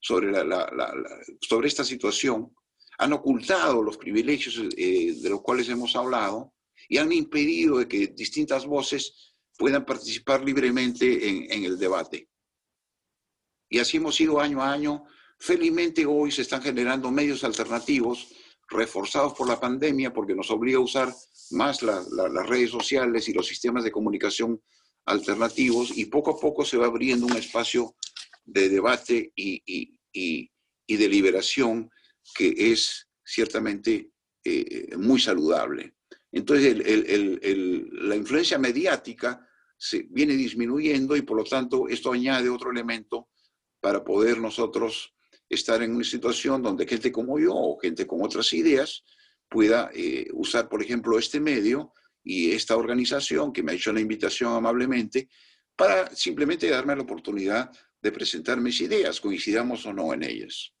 [0.00, 0.32] sobre,
[1.40, 2.50] sobre esta situación
[2.98, 6.54] han ocultado los privilegios eh, de los cuales hemos hablado
[6.88, 12.28] y han impedido de que distintas voces puedan participar libremente en, el debate.
[13.72, 15.04] Y así hemos ido año a año.
[15.38, 18.28] Felizmente hoy se están generando medios alternativos
[18.68, 21.14] reforzados por la pandemia porque nos obliga a usar
[21.52, 24.60] más las redes sociales y los sistemas de comunicación
[25.06, 27.96] alternativos y poco a poco se va abriendo un espacio
[28.44, 30.50] de debate y, y, y,
[30.86, 31.90] y deliberación
[32.34, 34.10] que es ciertamente
[34.44, 35.94] eh, muy saludable.
[36.30, 39.48] Entonces, la influencia mediática
[39.78, 43.30] se viene disminuyendo y por lo tanto esto añade otro elemento
[43.82, 45.12] para poder nosotros
[45.48, 49.04] estar en una situación donde gente como yo o gente con otras ideas
[49.48, 54.00] pueda eh, usar, por ejemplo, este medio y esta organización que me ha hecho la
[54.00, 55.28] invitación amablemente
[55.74, 57.70] para simplemente darme la oportunidad
[58.00, 60.72] de presentar mis ideas, coincidamos o no en ellas.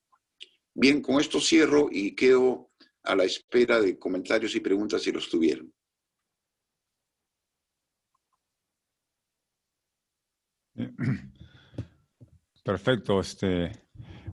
[0.72, 2.70] Bien, con esto cierro y quedo
[3.02, 5.74] a la espera de comentarios y preguntas si los tuvieron.
[12.62, 13.72] Perfecto, este,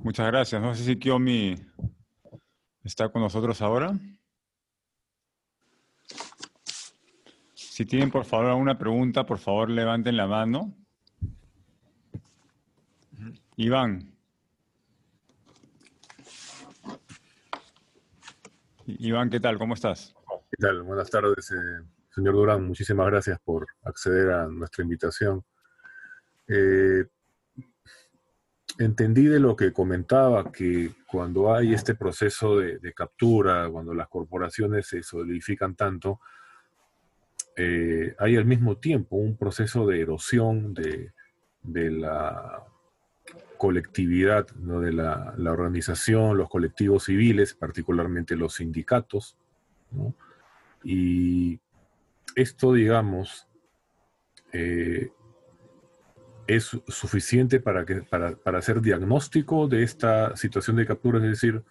[0.03, 0.61] muchas gracias.
[0.61, 1.55] No sé si Kiomi
[2.83, 3.93] está con nosotros ahora.
[7.55, 10.75] Si tienen por favor alguna pregunta, por favor levanten la mano.
[13.55, 14.15] Iván.
[18.85, 19.57] Iván, ¿qué tal?
[19.57, 20.13] ¿Cómo estás?
[20.51, 20.83] ¿Qué tal?
[20.83, 22.67] Buenas tardes, eh, señor Durán.
[22.67, 25.43] Muchísimas gracias por acceder a nuestra invitación.
[26.47, 27.05] Eh,
[28.79, 34.87] entendí de lo que comentaba que cuando hay este proceso de, captura, cuando las corporaciones
[34.87, 36.21] se solidifican tanto,
[37.57, 41.11] eh, hay al mismo tiempo un proceso de erosión de,
[41.91, 42.63] la
[43.57, 49.35] colectividad, de la, organización, los colectivos civiles, particularmente los sindicatos.
[50.85, 51.59] Y
[52.33, 53.45] esto, digamos,
[54.53, 55.11] eh,
[56.49, 61.63] es suficiente para, que, para, hacer diagnóstico de esta situación de captura, es decir,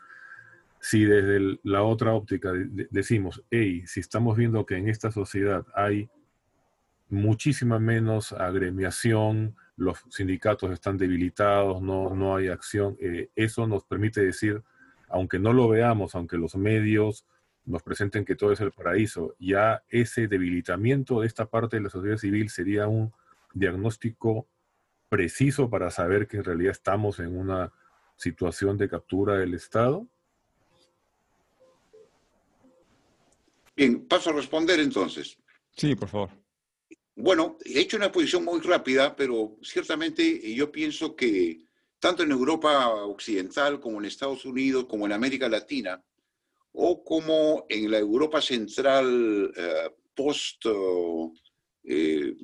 [0.81, 2.53] si desde la otra óptica
[2.91, 6.09] decimos, hey, si estamos viendo que en esta sociedad hay
[7.09, 14.25] muchísima menos agremiación, los sindicatos están debilitados, no, no hay acción, eh, eso nos permite
[14.25, 14.63] decir,
[15.09, 17.27] aunque no lo veamos, aunque los medios
[17.65, 21.91] nos presenten que todo es el paraíso, ya ese debilitamiento de esta parte de la
[21.91, 23.13] sociedad civil sería un
[23.55, 24.47] diagnóstico
[25.09, 27.73] preciso para saber que en realidad estamos en una
[28.17, 30.07] situación de captura del Estado?
[33.77, 35.39] Bien, paso a responder entonces.
[35.77, 36.31] Sí, por favor.
[37.15, 41.65] Bueno, he hecho una posición muy rápida, pero ciertamente yo pienso que
[41.99, 46.03] tanto en Europa Occidental como en Estados Unidos, como en América Latina,
[46.73, 50.65] o como en la Europa Central eh, post,
[51.85, 52.37] eh,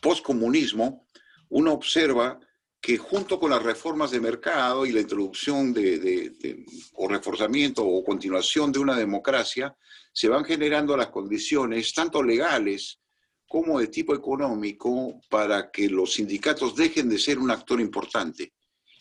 [0.00, 1.06] postcomunismo,
[1.50, 2.38] uno observa
[2.80, 8.70] que junto con las reformas de mercado y la introducción de, o reforzamiento o continuación
[8.70, 9.74] de una democracia,
[10.12, 13.00] se van generando las condiciones, tanto legales
[13.48, 18.52] como de tipo económico, para que los sindicatos dejen de ser un actor importante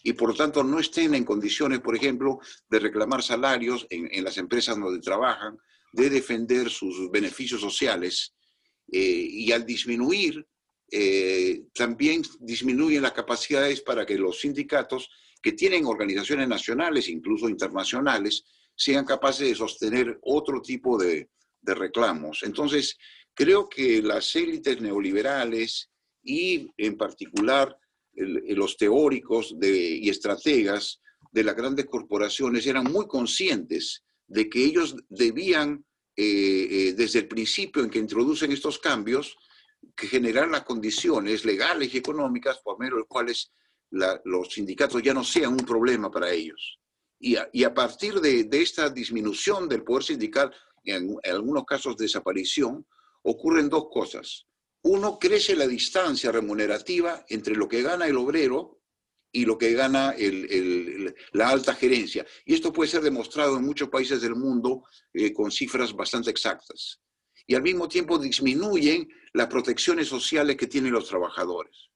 [0.06, 2.40] y por lo tanto no estén en condiciones, por ejemplo,
[2.70, 5.58] de reclamar salarios en, las empresas donde trabajan,
[5.94, 8.36] de defender sus beneficios sociales
[8.92, 10.46] eh, y al disminuir
[10.92, 15.10] eh, también disminuyen las capacidades para que los sindicatos
[15.42, 18.44] que tienen organizaciones nacionales, incluso internacionales,
[18.76, 21.30] sean capaces de sostener otro tipo de,
[21.62, 22.44] reclamos.
[22.44, 22.96] Entonces,
[23.34, 25.90] creo que las élites neoliberales
[26.24, 27.76] y en particular
[28.14, 35.84] los teóricos y estrategas de las grandes corporaciones eran muy conscientes de que ellos debían,
[36.16, 39.36] eh, eh, desde el principio en que introducen estos cambios,
[39.96, 43.52] que generar las condiciones legales y económicas por medio de las cuales
[43.90, 46.80] los sindicatos ya no sean un problema para ellos.
[47.20, 52.86] Y a, partir de, esta disminución del poder sindical, en, algunos casos desaparición,
[53.24, 54.46] ocurren dos cosas.
[54.84, 58.82] Uno, crece la distancia remunerativa entre lo que gana el obrero
[59.32, 60.14] y lo que gana
[61.32, 62.26] la alta gerencia.
[62.46, 64.84] Y esto puede ser demostrado en muchos países del mundo
[65.14, 67.02] eh, con cifras bastante exactas
[67.48, 71.90] y al mismo tiempo disminuyen las protecciones sociales que tienen los trabajadores.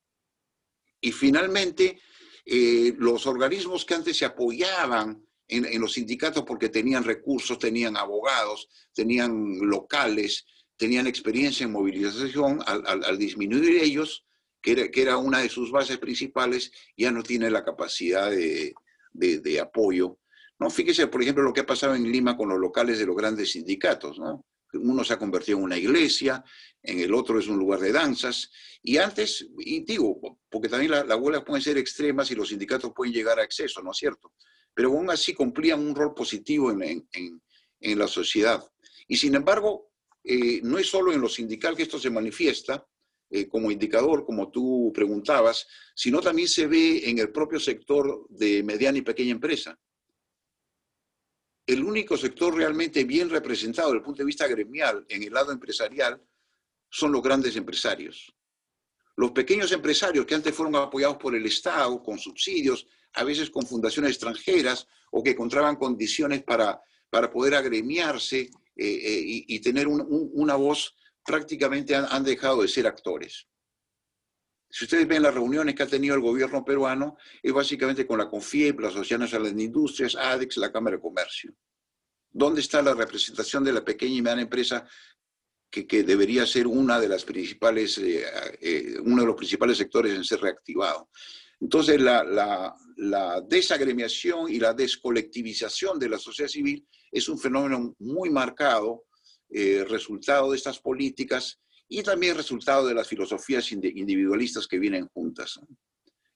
[1.01, 1.99] Y finalmente,
[2.45, 8.69] eh, los organismos que antes se apoyaban en, los sindicatos porque tenían recursos, tenían abogados,
[8.93, 10.45] tenían locales,
[10.77, 14.25] tenían experiencia en movilización, al, disminuir ellos,
[14.61, 18.73] que era, que era, una de sus bases principales, ya no tiene la capacidad de,
[19.13, 20.19] de apoyo.
[20.59, 20.69] ¿no?
[20.69, 23.53] Fíjese, por ejemplo, lo que ha pasado en Lima con los locales de los grandes
[23.53, 24.19] sindicatos.
[24.19, 24.45] ¿no?
[24.73, 26.43] Uno se ha convertido en una iglesia,
[26.81, 28.51] en el otro es un lugar de danzas,
[28.81, 33.13] y antes, y digo, porque también las huelgas pueden ser extremas y los sindicatos pueden
[33.13, 34.33] llegar a exceso, ¿no es cierto?
[34.73, 37.07] Pero aún así cumplían un rol positivo en,
[37.81, 38.63] la sociedad.
[39.07, 39.91] Y sin embargo,
[40.23, 42.85] eh, no es solo en lo sindical que esto se manifiesta,
[43.31, 48.63] eh, como indicador, como tú preguntabas, sino también se ve en el propio sector de
[48.63, 49.77] mediana y pequeña empresa
[51.69, 55.51] el único sector realmente bien representado desde el punto de vista gremial en el lado
[55.51, 56.19] empresarial
[56.89, 58.33] son los grandes empresarios.
[59.15, 63.67] Los pequeños empresarios que antes fueron apoyados por el Estado con subsidios, a veces con
[63.67, 70.55] fundaciones extranjeras o que encontraban condiciones para, para poder agremiarse eh, eh, y, tener una
[70.55, 73.47] voz, prácticamente han, dejado de ser actores.
[74.69, 78.29] Si ustedes ven las reuniones que ha tenido el gobierno peruano, es básicamente con la
[78.29, 81.55] CONFIEP, la Asociación Nacional de Industrias, ADEX, la Cámara de Comercio.
[82.31, 84.87] ¿Dónde está la representación de la pequeña y mediana empresa
[85.71, 88.23] que, debería ser una de las principales, eh,
[88.61, 91.09] eh, uno de los principales sectores en ser reactivado?
[91.59, 92.75] Entonces, la,
[93.47, 99.05] desagremiación y la descolectivización de la sociedad civil es un fenómeno muy marcado,
[99.49, 101.59] eh, resultado de estas políticas
[101.89, 105.59] y también resultado de las filosofías individualistas que vienen juntas.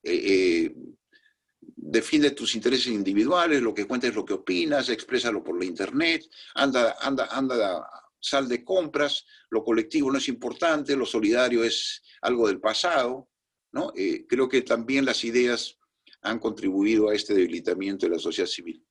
[0.01, 6.27] Eh, eh, tus intereses individuales, lo que cuentes lo que opinas, exprésalo por la internet,
[6.55, 7.87] anda, anda, anda,
[8.19, 13.29] sal de compras, lo colectivo no es importante, lo solidario es algo del pasado,
[13.73, 13.91] ¿no?
[13.95, 15.77] Eh, creo que también las ideas
[16.21, 18.83] han contribuido a este debilitamiento de la sociedad civil.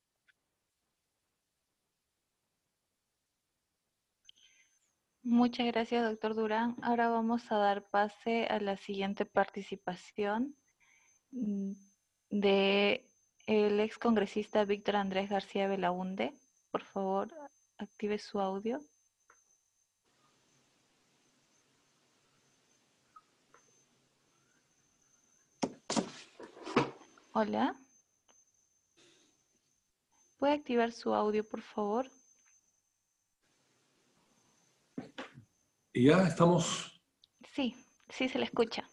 [5.24, 6.76] Muchas gracias, doctor Durán.
[6.82, 10.56] Ahora vamos a dar pase a la siguiente participación
[11.30, 11.72] mm,
[12.30, 13.08] de
[13.46, 16.34] el ex congresista Víctor Andrés García Belaunde.
[16.72, 17.32] Por favor,
[17.78, 18.80] active su audio.
[27.32, 27.76] Hola.
[30.38, 32.10] ¿Puede activar su audio, por favor?
[35.92, 37.00] ¿Y ya estamos?
[37.54, 37.74] Sí,
[38.08, 38.88] sí se le escucha.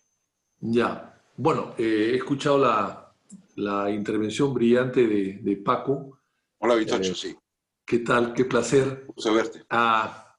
[0.59, 1.21] Ya.
[1.37, 3.15] Bueno, eh, he escuchado la,
[3.55, 6.19] la intervención brillante de, de Paco.
[6.57, 7.37] Hola, Vitocho, eh, sí.
[7.85, 8.33] ¿Qué tal?
[8.33, 9.05] Qué placer.
[9.07, 9.63] Gusto verte.
[9.69, 10.29] Ah,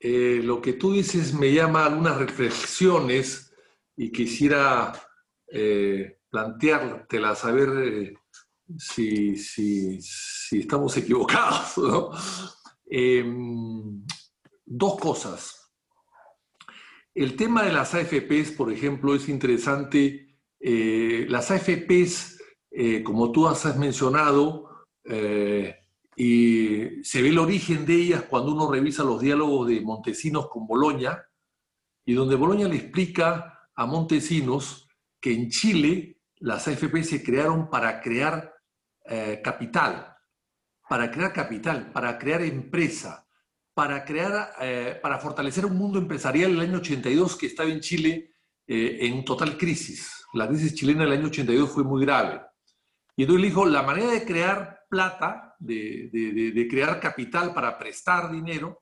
[0.00, 3.52] eh, lo que tú dices me llama algunas reflexiones
[3.96, 4.92] y quisiera
[5.52, 8.14] eh, planteártelas, a ver eh,
[8.78, 11.76] si, si, si, estamos equivocados.
[11.78, 12.10] ¿no?
[14.70, 15.72] Dos cosas.
[17.14, 20.36] El tema de las AFPs, por ejemplo, es interesante.
[20.60, 22.38] las AFPs,
[23.04, 24.86] como tú has mencionado,
[26.16, 30.66] y se ve el origen de ellas cuando uno revisa los diálogos de Montesinos con
[30.66, 31.24] Boloña,
[32.04, 34.88] y donde Boloña le explica a Montesinos
[35.20, 38.54] que en Chile las AFP se crearon para crear
[39.04, 40.16] eh, capital,
[40.88, 43.27] para crear capital, para crear empresa,
[43.78, 48.32] para, crear, eh, para fortalecer un mundo empresarial el año 82 que estaba en Chile
[48.66, 50.24] eh, en total crisis.
[50.32, 52.42] La crisis chilena del año 82 fue muy grave.
[53.14, 58.80] Y entonces le dijo, la manera de crear plata de, crear capital para prestar dinero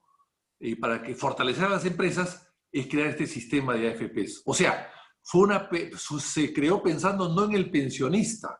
[0.59, 4.41] y para que fortalecer a las empresas es crear este sistema de AFPs.
[4.47, 4.91] O sea,
[5.21, 5.69] fue una,
[6.17, 8.59] se creó pensando no en el pensionista,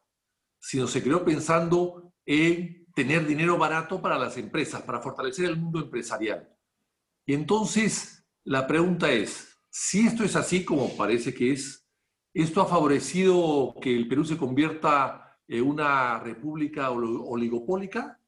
[0.59, 5.79] sino se creó pensando en tener dinero barato para las empresas, para fortalecer el mundo
[5.79, 6.49] empresarial.
[7.27, 11.87] Y entonces la pregunta es, si esto es así como parece que es,
[12.33, 18.19] ¿esto ha favorecido que el Perú se convierta eh, una república oligopólica,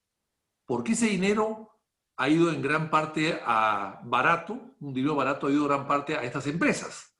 [0.68, 1.72] porque ese dinero
[2.18, 6.16] ha ido en gran parte a barato, un dinero barato ha ido en gran parte
[6.16, 7.16] a estas empresas,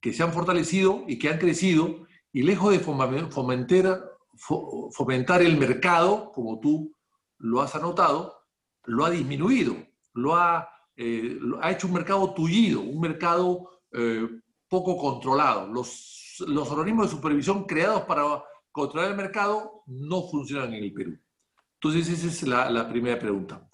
[0.00, 6.32] que se han fortalecido y que han crecido, y lejos de fomentar, fomentar el mercado,
[6.32, 6.94] como tú
[7.38, 8.44] lo has anotado,
[8.84, 9.76] lo ha disminuido,
[10.14, 14.28] lo ha, eh, ha hecho un mercado tullido, un mercado eh,
[14.68, 15.68] poco controlado.
[15.68, 21.18] Los, los organismos de supervisión creados para controlar el mercado no funcionan en el Perú.
[21.74, 23.68] Entonces, esa es la, primera pregunta.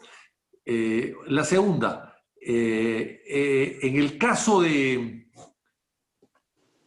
[0.64, 5.30] Eh, la segunda, en el caso de,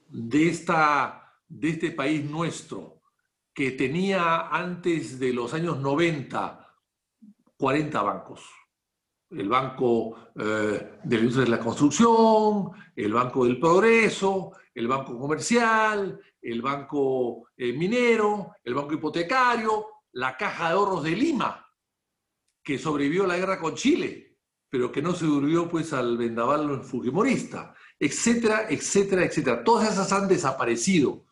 [0.10, 3.03] de, esta, de este país nuestro,
[3.54, 6.64] que tenía antes de los años 90
[7.64, 8.42] 40 bancos,
[9.30, 16.20] el Banco de la Industria de la Construcción, el Banco del Progreso, el Banco Comercial,
[16.42, 21.66] el Banco eh, Minero, el Banco Hipotecario, la Caja de Ahorros de Lima,
[22.62, 24.38] que sobrevivió a la guerra con Chile,
[24.70, 29.64] pero que no sobrevivió pues al vendaval fujimorista, etcétera, etcétera, etcétera.
[29.64, 31.26] Todas esas han desaparecido,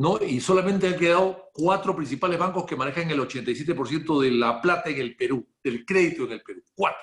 [0.00, 0.18] ¿no?
[0.18, 4.98] Y solamente han quedado cuatro principales bancos que manejan el 87% de la plata en
[4.98, 6.62] el Perú, del crédito en el Perú.
[6.74, 7.02] Cuatro.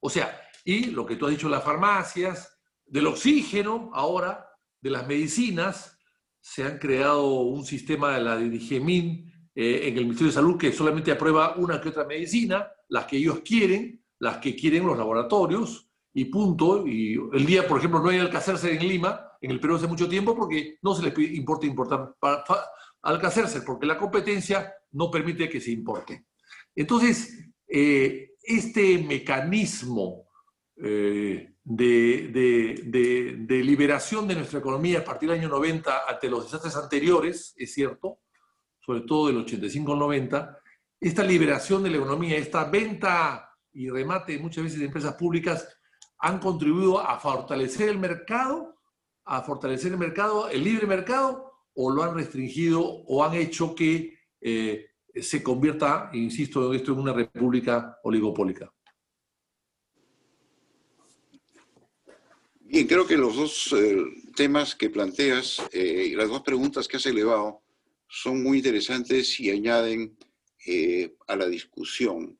[0.00, 4.50] O sea, y lo que tú has dicho, las farmacias, del oxígeno ahora,
[4.82, 5.98] de las medicinas,
[6.38, 10.72] se han creado un sistema de la DIGEMIN eh, en el Ministerio de Salud que
[10.72, 15.85] solamente aprueba una que otra medicina, las que ellos quieren, las que quieren los laboratorios,
[16.16, 16.86] y punto.
[16.86, 20.08] Y el día, por ejemplo, no hay Alcacerse en Lima, en el Perú hace mucho
[20.08, 22.14] tiempo, porque no se les importa importar
[23.02, 26.24] Alcacerse, porque la competencia no permite que se importe.
[26.74, 30.26] Entonces, eh, este mecanismo
[30.82, 37.54] eh, de, liberación de nuestra economía a partir del año 90 ante los desastres anteriores,
[37.58, 38.20] es cierto,
[38.80, 40.58] sobre todo del 85 al 90,
[40.98, 45.76] esta liberación de la economía, esta venta y remate muchas veces de empresas públicas
[46.18, 48.74] han contribuido a fortalecer el mercado,
[49.24, 54.18] a fortalecer el mercado, el libre mercado, o lo han restringido o han hecho que
[54.40, 58.72] eh, se convierta, insisto en esto, en una república oligopólica.
[62.60, 64.04] Bien, creo que los dos eh,
[64.34, 67.62] temas que planteas eh, y las dos preguntas que has elevado
[68.08, 70.16] son muy interesantes y añaden
[71.28, 72.36] a la discusión.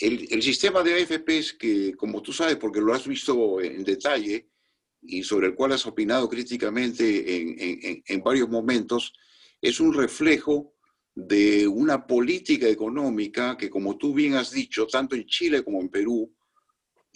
[0.00, 4.48] El, sistema de AFPs que, como tú sabes, porque lo has visto en detalle
[5.02, 9.12] y sobre el cual has opinado críticamente en, en varios momentos,
[9.60, 10.74] es un reflejo
[11.14, 15.88] de una política económica que, como tú bien has dicho, tanto en Chile como en
[15.88, 16.34] Perú,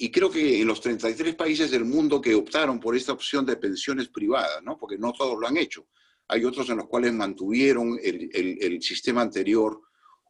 [0.00, 3.56] y creo que en los 33 países del mundo que optaron por esta opción de
[3.56, 4.78] pensiones privadas, ¿no?
[4.78, 5.88] porque no todos lo han hecho,
[6.28, 9.80] hay otros en los cuales mantuvieron el, el, sistema anterior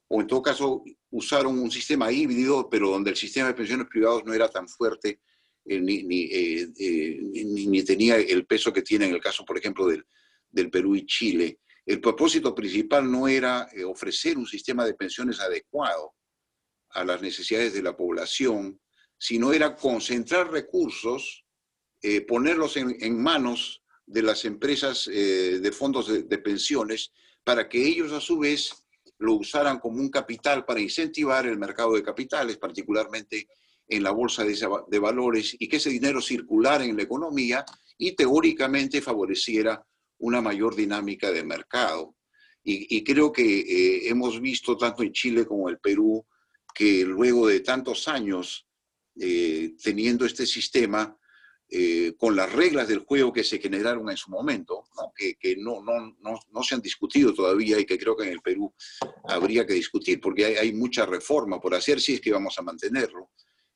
[0.08, 4.24] o en todo caso usaron un sistema híbrido, pero donde el sistema de pensiones privados
[4.24, 5.20] no era tan fuerte
[5.68, 9.86] eh, eh, eh, ni, ni, tenía el peso que tiene en el caso, por ejemplo,
[9.86, 10.04] del,
[10.70, 11.60] Perú y Chile.
[11.86, 16.14] el propósito principal no era ofrecer un sistema de pensiones adecuado
[16.90, 18.80] a las necesidades de la población,
[19.18, 21.44] sino era concentrar recursos,
[22.26, 27.12] ponerlos en, manos de las empresas de fondos de pensiones
[27.44, 28.87] para que ellos a su vez
[29.18, 33.48] lo usaran como un capital para incentivar el mercado de capitales, particularmente
[33.88, 37.64] en la bolsa de, valores, y que ese dinero circulara en la economía
[37.96, 39.84] y teóricamente favoreciera
[40.18, 42.14] una mayor dinámica de mercado.
[42.62, 46.26] Y, creo que eh, hemos visto tanto en Chile como en el Perú
[46.74, 48.68] que luego de tantos años
[49.18, 51.17] eh, teniendo este sistema,
[51.70, 56.16] eh, con las reglas del juego que se generaron en su momento, que, no, no,
[56.22, 58.72] no, se han discutido todavía y que creo que en el Perú
[59.24, 62.62] habría que discutir, porque hay, hay mucha reforma por hacer si es que vamos a
[62.62, 63.30] mantenerlo.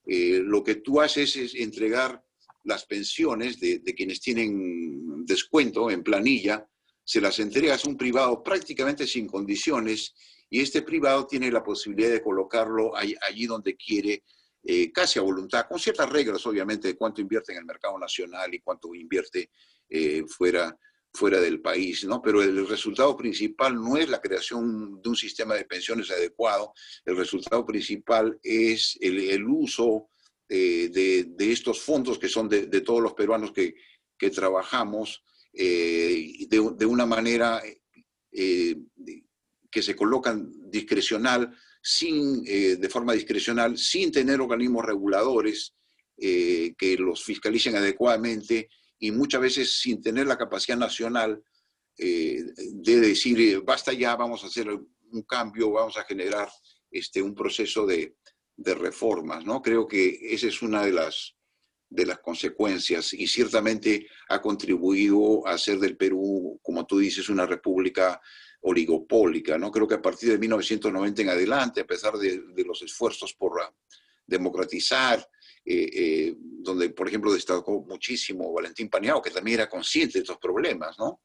[0.07, 2.25] Eh, lo que tú haces es entregar
[2.65, 6.67] las pensiones de, de, quienes tienen descuento en planilla,
[7.05, 10.15] se las entregas a un privado prácticamente sin condiciones
[10.49, 14.23] y este privado tiene la posibilidad de colocarlo allí donde quiere
[14.65, 18.55] eh, casi a voluntad, con ciertas reglas, obviamente, de cuánto invierte en el mercado nacional
[18.55, 19.51] y cuánto invierte
[19.89, 20.79] eh, fuera,
[21.13, 22.23] fuera del país, ¿no?
[22.23, 26.73] Pero el resultado principal no es la creación de un sistema de pensiones adecuado,
[27.05, 30.09] el resultado principal es el, uso
[30.49, 33.75] eh, de, estos fondos que son de, todos los peruanos que,
[34.17, 37.61] que trabajamos de, de, una manera
[38.31, 41.53] que se colocan discrecional
[41.83, 45.75] sin, eh, de forma discrecional, sin tener organismos reguladores
[46.17, 48.69] eh, que los fiscalicen adecuadamente
[48.99, 51.43] y muchas veces sin tener la capacidad nacional
[51.99, 56.49] eh, de decir, basta ya, vamos a hacer un cambio, vamos a generar
[56.91, 58.15] este, un proceso de,
[58.57, 59.45] de reformas.
[59.45, 59.61] ¿no?
[59.61, 61.35] Creo que esa es una de las,
[61.91, 67.47] de las consecuencias y ciertamente ha contribuido a hacer del Perú, como tú dices, una
[67.47, 68.21] república
[68.63, 69.59] oligopólica.
[69.59, 69.71] ¿no?
[69.71, 73.53] Creo que a partir de 1990 en adelante, a pesar de, los esfuerzos por
[74.27, 75.19] democratizar,
[75.65, 80.39] eh, eh, donde, por ejemplo, destacó muchísimo Valentín Paniagua, que también era consciente de estos
[80.39, 81.21] problemas, ¿no?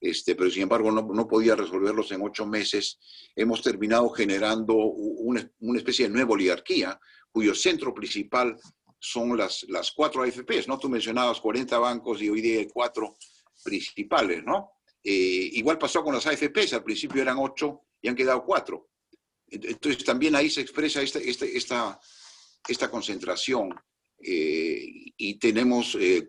[0.00, 3.00] Este, pero sin embargo no, podía resolverlos en ocho meses,
[3.34, 7.00] hemos terminado generando una, una, especie de nueva oligarquía,
[7.32, 8.56] cuyo centro principal
[9.00, 10.78] son las, las cuatro AFPs, ¿no?
[10.78, 13.16] Tú mencionabas 40 bancos y hoy día hay cuatro
[13.64, 14.70] principales, ¿no?
[15.10, 18.90] Eh, igual pasó con las AFPs, al principio eran ocho y han quedado cuatro.
[19.46, 21.98] Entonces también ahí se expresa esta, esta,
[22.68, 23.74] esta, concentración
[24.22, 24.84] eh,
[25.16, 26.26] y tenemos eh,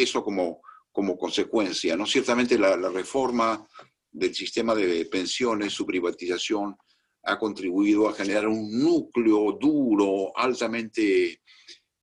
[0.00, 0.62] eso como,
[0.92, 1.96] como consecuencia.
[1.96, 2.06] ¿no?
[2.06, 3.66] Ciertamente la, la, reforma
[4.12, 6.76] del sistema de pensiones, su privatización,
[7.24, 11.42] ha contribuido a generar un núcleo duro, altamente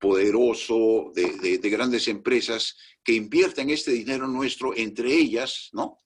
[0.00, 2.74] poderoso de, de, grandes empresas
[3.04, 5.98] que invierten este dinero nuestro entre ellas, ¿no?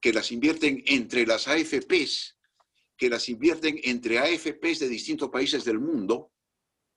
[0.00, 2.38] Que las invierten entre las AFPs,
[2.96, 6.32] que las invierten entre AFPs de distintos países del mundo,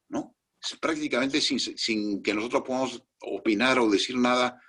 [0.10, 0.38] ¿no?
[0.80, 4.62] Prácticamente sin, que nosotros podamos opinar o decir nada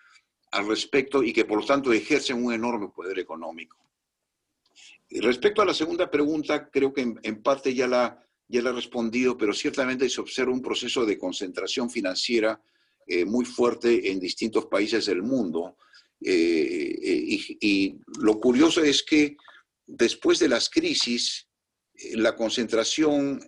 [0.51, 3.77] al respecto y que por lo tanto ejercen un enorme poder económico.
[5.11, 9.37] Respecto a la segunda pregunta, creo que en parte ya la, ya le he respondido,
[9.37, 12.61] pero ciertamente se observa un proceso de concentración financiera
[13.07, 15.77] eh, muy fuerte en distintos países del mundo.
[16.21, 19.37] Eh, eh, y, lo curioso es que
[19.87, 21.49] después de las crisis,
[22.15, 23.41] la concentración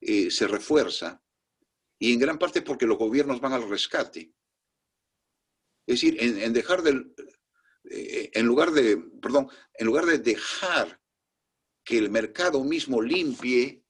[0.00, 1.20] se refuerza
[1.98, 4.32] y en gran parte porque los gobiernos van al rescate.
[5.86, 6.82] Es decir, en, dejar
[7.84, 11.00] en lugar de, perdón, en lugar de dejar
[11.82, 13.82] que el mercado mismo limpie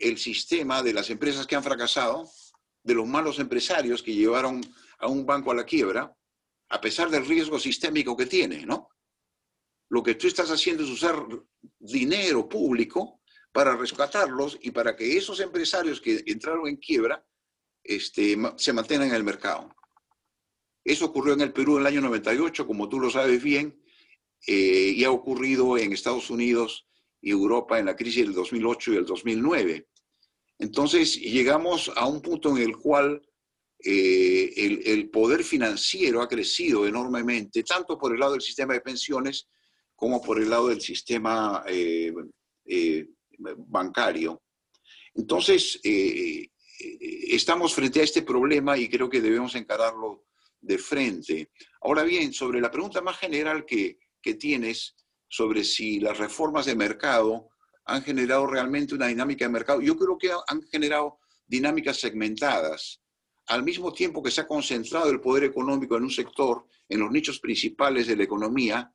[0.00, 2.28] el sistema de las empresas que han fracasado,
[2.82, 4.60] de los malos empresarios que llevaron
[4.98, 6.14] a un banco a la quiebra,
[6.70, 8.88] a pesar del riesgo sistémico que tiene, ¿no?
[9.90, 11.26] Lo que tú estás haciendo es usar
[11.78, 13.20] dinero público
[13.52, 17.24] para rescatarlos y para que esos empresarios que entraron en quiebra
[17.82, 19.74] este, se mantengan en el mercado.
[20.84, 23.82] Eso ocurrió en el Perú en el año 98, como tú lo sabes bien,
[24.46, 26.86] eh, y ha ocurrido en Estados Unidos
[27.20, 29.88] y Europa en la crisis del 2008 y el 2009.
[30.60, 33.22] Entonces llegamos a un punto en el cual
[33.82, 34.52] eh,
[34.84, 39.48] el, poder financiero ha crecido enormemente, tanto por el lado del sistema de pensiones
[39.96, 42.12] como por el lado del sistema eh,
[42.66, 43.06] eh,
[43.38, 44.42] bancario.
[45.14, 50.26] Entonces, estamos frente a este problema y creo que debemos encararlo
[50.60, 51.50] de frente.
[51.80, 54.94] Ahora bien, sobre la pregunta más general que, que tienes
[55.26, 57.48] sobre si las reformas de mercado
[57.84, 59.80] han generado realmente una dinámica de mercado.
[59.80, 63.00] Yo creo que han generado dinámicas segmentadas.
[63.46, 67.10] Al mismo tiempo que se ha concentrado el poder económico en un sector, en los
[67.10, 68.92] nichos principales de la economía,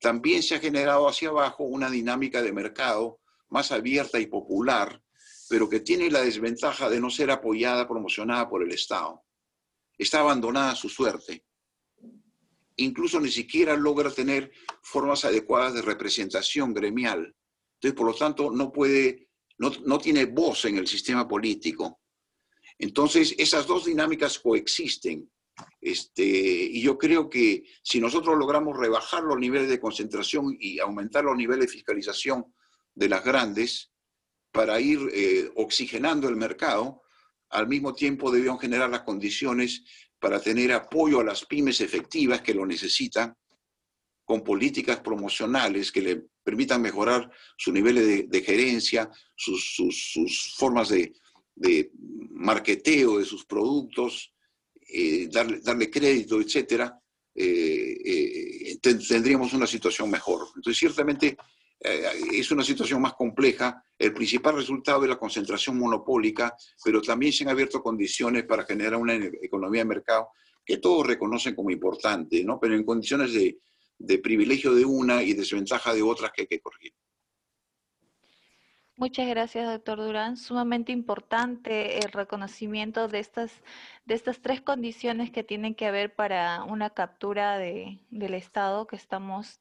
[0.00, 5.02] también se ha generado hacia abajo una dinámica de mercado más abierta y popular,
[5.48, 9.24] pero que tiene la desventaja de no ser apoyada, promocionada por el Estado.
[9.96, 11.44] Está abandonada a su suerte.
[12.76, 17.34] Incluso ni siquiera logra tener formas adecuadas de representación gremial.
[17.80, 22.00] Entonces, por lo tanto, no puede, no, no tiene voz en el sistema político.
[22.76, 25.30] Entonces, esas dos dinámicas coexisten.
[25.80, 31.24] Este, y yo creo que si nosotros logramos rebajar los niveles de concentración y aumentar
[31.24, 32.54] los niveles de fiscalización
[32.94, 33.90] de las grandes
[34.52, 37.02] para ir eh, oxigenando el mercado,
[37.50, 39.84] al mismo tiempo debían generar las condiciones
[40.18, 43.36] para tener apoyo a las pymes efectivas que lo necesitan,
[44.24, 50.88] con políticas promocionales que le permitan mejorar su nivel de, gerencia, sus, sus, sus formas
[50.88, 51.12] de,
[51.54, 51.90] de
[52.30, 54.32] marketeo de sus productos,
[54.88, 56.98] eh, darle, darle, crédito, etcétera,
[57.34, 60.46] eh, eh, tendríamos una situación mejor.
[60.56, 61.36] Entonces, ciertamente
[61.80, 63.84] es una situación más compleja.
[63.98, 68.96] El principal resultado de la concentración monopólica, pero también se han abierto condiciones para generar
[68.96, 70.28] una economía de mercado
[70.64, 72.58] que todos reconocen como importante, ¿no?
[72.58, 73.58] pero en condiciones de,
[73.98, 76.92] de privilegio de una y desventaja de otras que hay que corregir.
[78.96, 80.36] Muchas gracias, doctor Durán.
[80.36, 83.52] Sumamente importante el reconocimiento de estas,
[84.06, 88.96] de estas tres condiciones que tienen que haber para una captura de, del Estado que
[88.96, 89.60] estamos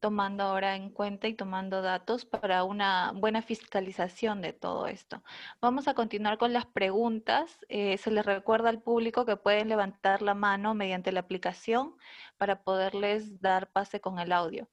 [0.00, 5.22] tomando ahora en cuenta y tomando datos para una buena fiscalización de todo esto.
[5.60, 7.58] Vamos a continuar con las preguntas.
[7.68, 11.94] Eh, se les recuerda al público que pueden levantar la mano mediante la aplicación
[12.38, 14.68] para poderles dar pase con el audio.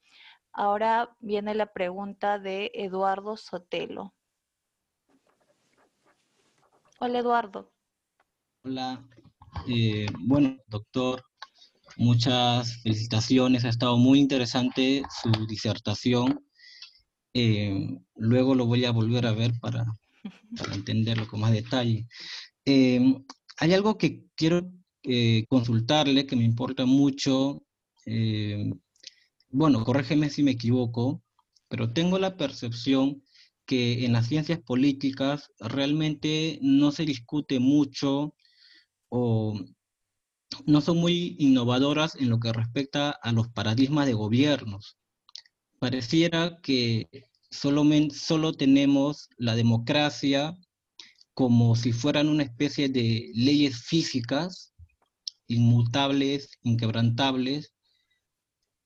[0.54, 4.14] Ahora viene la pregunta de Eduardo Sotelo.
[7.00, 7.72] Hola, Eduardo.
[8.64, 9.06] Hola.
[9.68, 11.24] Eh, bueno, doctor,
[11.98, 13.66] muchas felicitaciones.
[13.66, 16.40] Ha estado muy interesante su disertación.
[17.34, 19.86] Eh, luego lo voy a volver a ver para,
[20.74, 22.08] entenderlo con más detalle.
[22.66, 23.16] Eh,
[23.58, 24.72] hay algo que quiero
[25.48, 27.64] consultarle que me importa mucho
[29.50, 31.24] bueno, corrígeme si me equivoco,
[31.70, 33.24] pero tengo la percepción
[33.66, 38.36] que en las ciencias políticas realmente no se discute mucho
[39.10, 39.60] o
[40.66, 44.98] no son muy innovadoras en lo que respecta a los paradigmas de gobiernos.
[45.80, 47.08] Pareciera que
[47.50, 50.58] solo, solo tenemos la democracia
[51.34, 54.74] como si fueran una especie de leyes físicas,
[55.48, 57.74] inmutables, inquebrantables,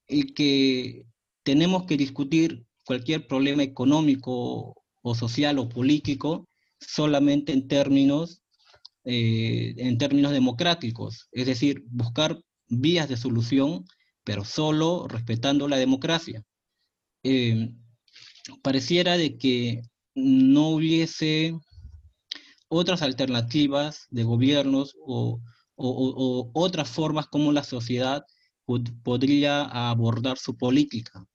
[0.06, 1.06] y que
[1.42, 6.46] tenemos que discutir cualquier problema económico o social o político
[6.78, 8.41] solamente en términos,
[9.04, 12.38] eh, en términos democráticos, es decir, buscar
[12.68, 13.84] vías de solución,
[14.24, 16.42] pero solo respetando la democracia.
[17.24, 17.74] Eh,
[18.62, 19.82] pareciera de que
[20.14, 21.54] no hubiese
[22.68, 25.40] otras alternativas de gobiernos o,
[25.76, 28.22] o otras formas como la sociedad
[29.02, 31.26] podría abordar su política.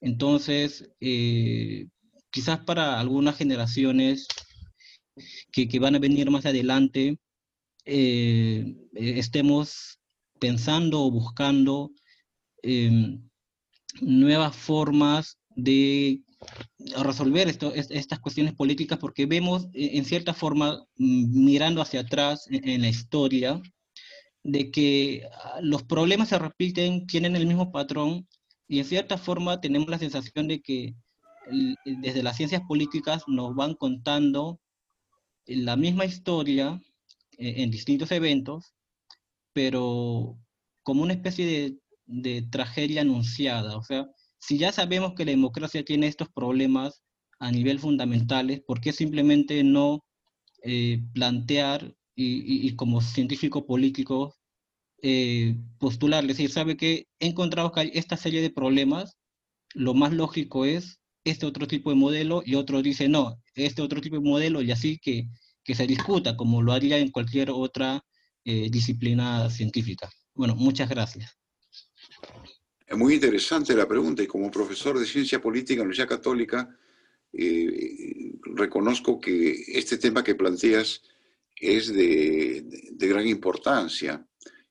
[0.00, 1.86] Entonces, eh,
[2.30, 4.26] quizás para algunas generaciones
[5.52, 7.18] que, van a venir más adelante,
[7.84, 9.98] eh, estemos
[10.38, 11.90] pensando o buscando
[12.62, 13.22] em,
[14.00, 16.22] nuevas formas de
[17.02, 22.82] resolver estas cuestiones políticas porque vemos e, en cierta forma, mm, mirando hacia atrás en
[22.82, 23.60] la historia,
[24.42, 28.28] de que ah, los problemas se repiten, tienen el mismo patrón
[28.68, 30.94] y en cierta forma tenemos la sensación de que
[31.84, 34.60] desde las ciencias políticas nos van contando
[35.46, 36.80] la misma historia
[37.38, 38.74] eh, en distintos eventos,
[39.52, 40.38] pero
[40.82, 43.76] como una especie de, tragedia anunciada.
[43.78, 44.06] O sea,
[44.38, 47.02] si ya sabemos que la democracia tiene estos problemas
[47.38, 50.04] a nivel fundamentales, ¿por qué simplemente no
[50.62, 54.36] eh, plantear y, como científico político
[55.02, 59.16] eh, postular, decir, sabe que he encontrado que hay esta serie de problemas,
[59.74, 64.00] lo más lógico es este otro tipo de modelo y otro dice no, este otro
[64.00, 65.28] tipo de modelo y así que,
[65.64, 68.04] que se discuta como lo haría en cualquier otra
[68.44, 70.10] eh, disciplina científica.
[70.34, 71.38] Bueno, muchas gracias.
[72.86, 76.68] Es muy interesante la pregunta y como profesor de ciencia política en la Universidad Católica,
[77.32, 81.02] eh, reconozco que este tema que planteas
[81.56, 82.64] es de,
[82.98, 84.26] gran importancia.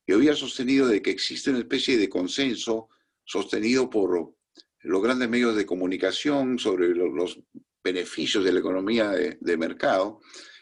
[0.06, 2.89] Yo había sostenido de que existe una especie de consenso
[3.26, 4.36] sostenido por
[4.84, 7.40] los grandes medios de comunicación sobre los
[7.84, 10.22] beneficios de la economía de, mercado,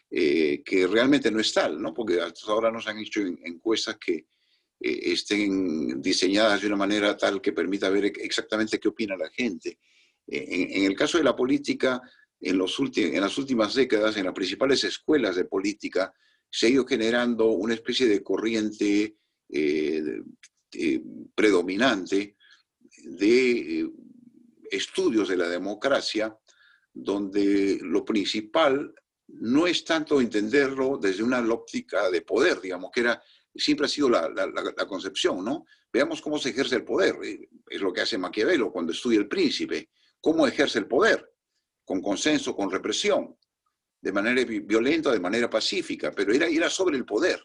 [0.10, 1.94] eh, que realmente no es tal, ¿no?
[1.94, 4.28] porque hasta ahora nos han hecho encuestas que
[4.80, 9.78] estén diseñadas de una manera tal que permita ver exactamente qué opina la gente.
[10.26, 12.02] En, el caso de la política,
[12.40, 16.12] en, los las últimas décadas, en las principales escuelas de política,
[16.50, 19.18] se ha ido generando una especie de corriente
[21.36, 22.36] predominante
[23.04, 23.88] de
[24.72, 26.36] estudios de la democracia,
[26.94, 28.94] donde lo principal
[29.28, 33.22] no es tanto entenderlo desde una óptica de poder, digamos, que era,
[33.54, 34.28] siempre ha sido la,
[34.88, 35.66] concepción, ¿no?
[35.92, 37.16] Veamos cómo se ejerce el poder.
[37.24, 39.90] Eh, es lo que hace Maquiavelo cuando estudia el príncipe.
[40.20, 41.30] ¿Cómo ejerce el poder?
[41.84, 43.36] Con consenso, con represión,
[44.02, 47.44] de manera violenta, de manera pacífica, pero era, era sobre el poder.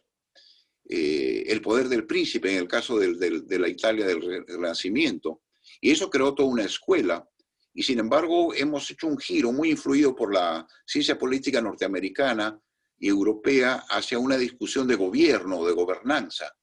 [0.89, 5.43] Eh, el poder del príncipe en el caso de la Italia del Renacimiento.
[5.81, 7.29] Y eso creó toda una escuela.
[7.75, 12.59] Y sin embargo, hemos hecho un giro muy influido por la ciencia política norteamericana
[12.99, 16.57] y europea hacia una discusión de gobierno, de gobernanza,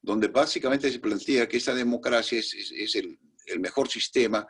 [0.00, 3.18] donde básicamente se plantea que esta democracia es, el,
[3.60, 4.46] mejor sistema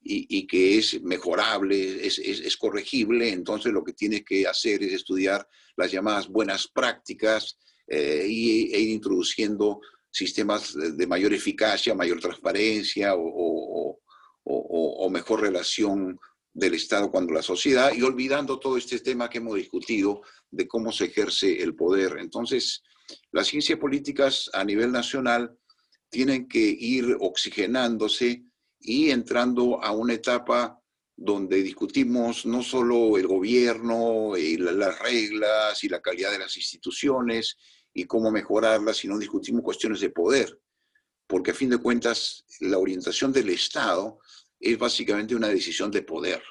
[0.00, 5.90] y, que es mejorable, es, corregible, entonces lo que tiene que hacer es estudiar las
[5.90, 7.56] llamadas buenas prácticas
[7.86, 9.80] eh, e ir introduciendo
[10.16, 13.98] sistemas de mayor eficacia, mayor transparencia o,
[14.44, 16.18] o, mejor relación
[16.54, 20.90] del Estado cuando la sociedad y olvidando todo este tema que hemos discutido de cómo
[20.90, 22.16] se ejerce el poder.
[22.18, 22.82] Entonces,
[23.30, 25.54] las ciencias políticas a nivel nacional
[26.08, 28.42] tienen que ir oxigenándose
[28.80, 30.80] y entrando a una etapa
[31.14, 37.56] donde discutimos no solo el gobierno, y las reglas y la calidad de las instituciones
[37.96, 40.60] y cómo mejorarlas, sino discutimos cuestiones de poder,
[41.26, 44.18] porque a fin de cuentas la orientación del Estado
[44.60, 46.42] es básicamente una decisión de poder.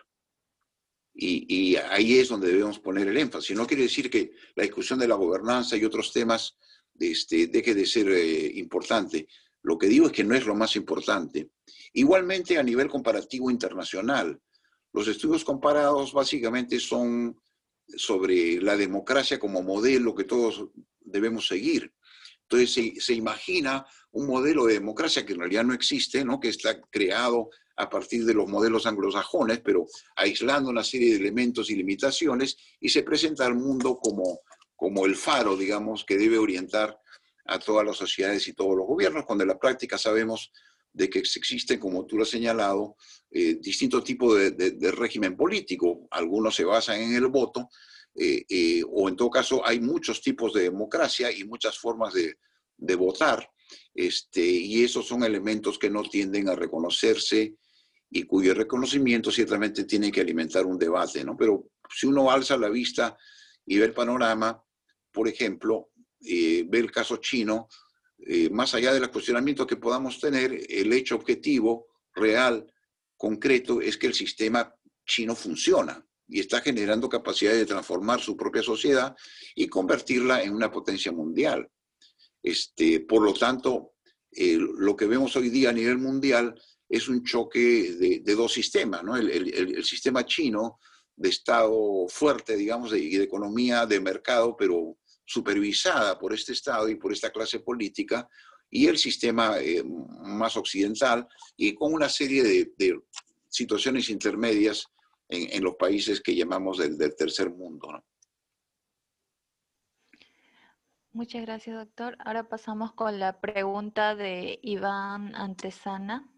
[1.13, 3.55] Y, ahí es donde debemos poner el énfasis.
[3.55, 6.57] No quiere decir que la discusión de la gobernanza y otros temas
[6.99, 9.27] este, deje de ser eh, importante.
[9.61, 11.51] Lo que digo es que no es lo más importante.
[11.93, 14.41] Igualmente a nivel comparativo internacional,
[14.91, 17.39] los estudios comparados básicamente son
[17.87, 20.69] sobre la democracia como modelo que todos
[21.05, 21.93] debemos seguir.
[22.43, 26.39] Entonces se, se, imagina un modelo de democracia que en realidad no existe, ¿no?
[26.39, 29.85] que está creado a partir de los modelos anglosajones, pero
[30.15, 34.41] aislando una serie de elementos y limitaciones, y se presenta al mundo como,
[34.75, 36.97] como el faro, digamos, que debe orientar
[37.45, 40.51] a todas las sociedades y todos los gobiernos, cuando en la práctica sabemos
[40.93, 42.95] de que existen, como tú lo has señalado,
[43.29, 46.07] eh, distintos tipos de, régimen político.
[46.09, 47.69] Algunos se basan en el voto,
[48.15, 52.37] eh, eh, o en todo caso hay muchos tipos de democracia y muchas formas de,
[52.95, 53.49] votar.
[53.93, 57.55] Este, y esos son elementos que no tienden a reconocerse
[58.09, 61.35] y cuyo reconocimiento ciertamente tiene que alimentar un debate, ¿no?
[61.35, 63.17] Pero si uno alza la vista
[63.65, 64.61] y ve el panorama,
[65.11, 65.89] por ejemplo,
[66.21, 67.67] eh, ve el caso chino,
[68.19, 72.71] eh, más allá de los cuestionamientos que podamos tener, el hecho objetivo, real,
[73.17, 74.73] concreto, es que el sistema
[75.05, 79.15] chino funciona y está generando capacidad de transformar su propia sociedad
[79.55, 81.69] y convertirla en una potencia mundial.
[82.41, 83.93] Este, por lo tanto,
[84.31, 89.03] eh, lo que vemos hoy día a nivel mundial es un choque de, dos sistemas,
[89.03, 89.15] ¿no?
[89.15, 90.79] El, sistema chino
[91.15, 96.95] de Estado fuerte, digamos, y de economía de mercado, pero supervisada por este Estado y
[96.95, 98.27] por esta clase política,
[98.69, 102.99] y el sistema eh, más occidental, y con una serie de,
[103.47, 104.85] situaciones intermedias
[105.29, 107.91] en, los países que llamamos del, del tercer mundo.
[107.91, 108.03] ¿no?
[111.11, 112.17] Muchas gracias, doctor.
[112.19, 116.29] Ahora pasamos con la pregunta de Iván Antesana.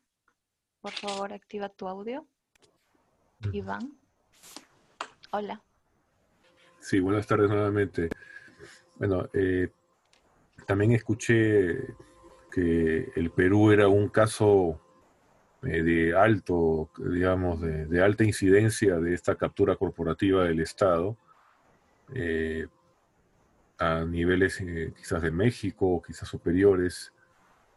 [0.81, 2.27] Por favor, activa tu audio.
[3.51, 3.97] Iván.
[5.31, 5.63] Hola.
[6.79, 8.09] Sí, buenas tardes nuevamente.
[8.95, 9.69] Bueno, eh,
[10.65, 11.95] también escuché
[12.51, 14.79] que el Perú era un caso
[15.67, 21.17] eh, de alto, digamos, de, alta incidencia de esta captura corporativa del Estado
[22.13, 22.67] eh,
[23.77, 24.63] a niveles
[24.97, 27.13] quizás de México, quizás superiores,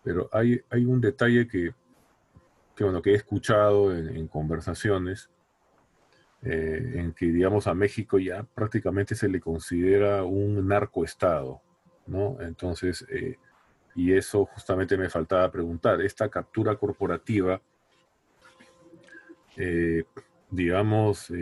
[0.02, 1.74] pero hay, hay un detalle que
[2.80, 5.28] que, bueno, que he escuchado en, conversaciones,
[6.40, 11.60] eh, en que, digamos, a México ya prácticamente se le considera un narcoestado,
[12.06, 12.40] ¿no?
[12.40, 13.36] Entonces, eh,
[13.94, 17.60] y eso justamente me faltaba preguntar, esta captura corporativa,
[19.60, 20.04] eh,
[20.50, 21.32] digamos,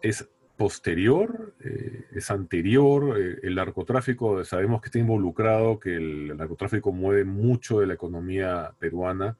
[0.00, 1.54] es posterior,
[2.12, 7.94] es anterior, el narcotráfico, sabemos que está involucrado, que el, narcotráfico mueve mucho de la
[7.94, 9.36] economía peruana,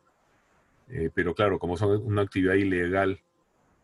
[0.89, 3.21] eh, pero claro, como son una actividad ilegal,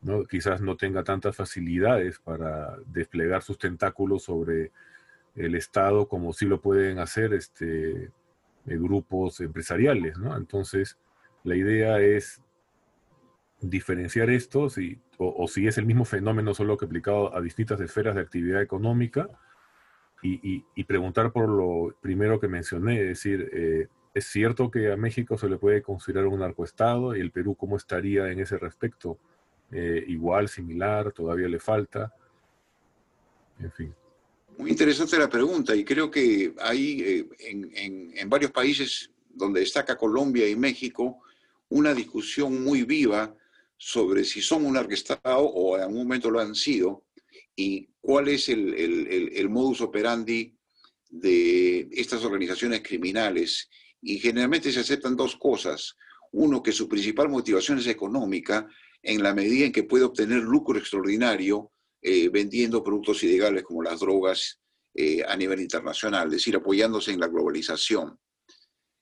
[0.03, 0.25] ¿no?
[0.25, 4.73] quizás no tenga tantas facilidades para desplegar sus tentáculos sobre,
[5.37, 8.11] el Estado como sí lo pueden hacer este, eh,
[8.67, 10.17] grupos empresariales.
[10.37, 10.99] Entonces,
[11.45, 12.43] la idea es
[13.61, 14.69] diferenciar esto,
[15.19, 19.29] o, si es el mismo fenómeno, solo que aplicado a distintas esferas de actividad económica,
[20.23, 25.39] y, preguntar por lo primero que mencioné, es decir, eh, ¿es cierto que a México
[25.39, 29.19] se le puede considerar un narcoestado y el Perú cómo estaría en ese respecto?
[29.73, 32.13] Eh, igual, similar, todavía le falta,
[33.61, 33.95] en fin.
[34.59, 39.97] Muy interesante la pregunta y creo que hay eh, en, en, varios países donde destaca
[39.97, 41.23] Colombia y México
[41.69, 43.35] una discusión muy viva
[43.83, 47.07] sobre si son un narcoestado o en algún momento lo han sido
[47.57, 50.55] y cuál es el, el, el, modus operandi
[51.09, 53.71] de estas organizaciones criminales.
[54.03, 55.97] Y generalmente se aceptan dos cosas.
[56.33, 58.69] Uno, que su principal motivación es económica,
[59.03, 64.01] en la medida en que puede obtener lucro extraordinario eh, vendiendo productos ilegales como las
[64.01, 64.61] drogas
[64.95, 68.19] eh, a nivel internacional, es decir, apoyándose en la globalización.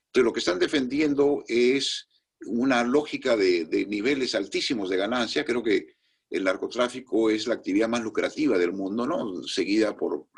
[0.07, 2.08] Entonces, lo que están defendiendo es
[2.47, 5.45] una lógica de, niveles altísimos de ganancia.
[5.45, 5.97] Creo que
[6.31, 9.43] el narcotráfico es la actividad más lucrativa del mundo, ¿no?
[9.45, 10.29] seguida por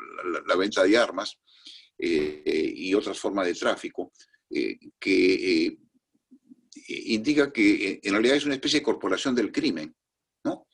[0.47, 1.37] la, venta de armas
[1.97, 4.13] eh, y otras formas de tráfico,
[4.49, 5.77] eh, que eh,
[6.87, 9.95] indica que en realidad es una especie de corporación del crimen,
[10.43, 10.67] ¿no?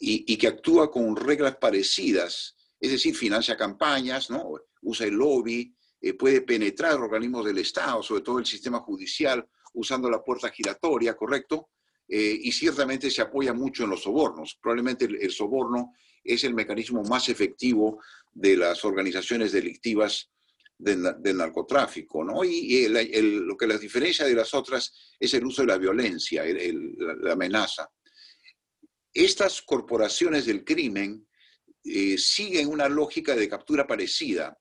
[0.00, 4.54] Y, y, que actúa con reglas parecidas, es decir, financia campañas, ¿no?
[4.82, 5.72] usa el lobby,
[6.18, 11.70] puede penetrar organismos del Estado, sobre todo el sistema judicial, usando la puerta giratoria, ¿correcto?
[12.08, 14.58] Eh, y ciertamente se apoya mucho en los sobornos.
[14.60, 18.00] Probablemente el, soborno es el mecanismo más efectivo
[18.32, 20.30] de las organizaciones delictivas
[20.76, 21.02] del,
[21.36, 22.44] narcotráfico, ¿no?
[22.44, 27.32] Y, lo que las diferencia de las otras es el uso de la violencia, la,
[27.32, 27.88] amenaza.
[29.12, 31.26] Estas corporaciones del crimen
[31.84, 34.58] eh, siguen una lógica de captura parecida,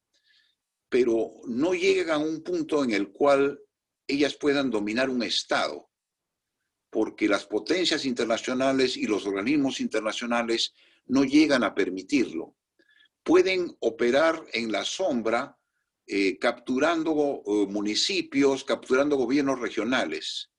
[0.87, 3.59] pero no llegan a un punto en el cual
[4.07, 5.89] ellas puedan dominar un Estado
[6.93, 10.73] porque las potencias internacionales y los organismos internacionales
[11.07, 12.55] no llegan a permitirlo.
[13.23, 15.57] Pueden operar en la sombra
[16.05, 20.51] eh, capturando eh, municipios, capturando gobiernos regionales.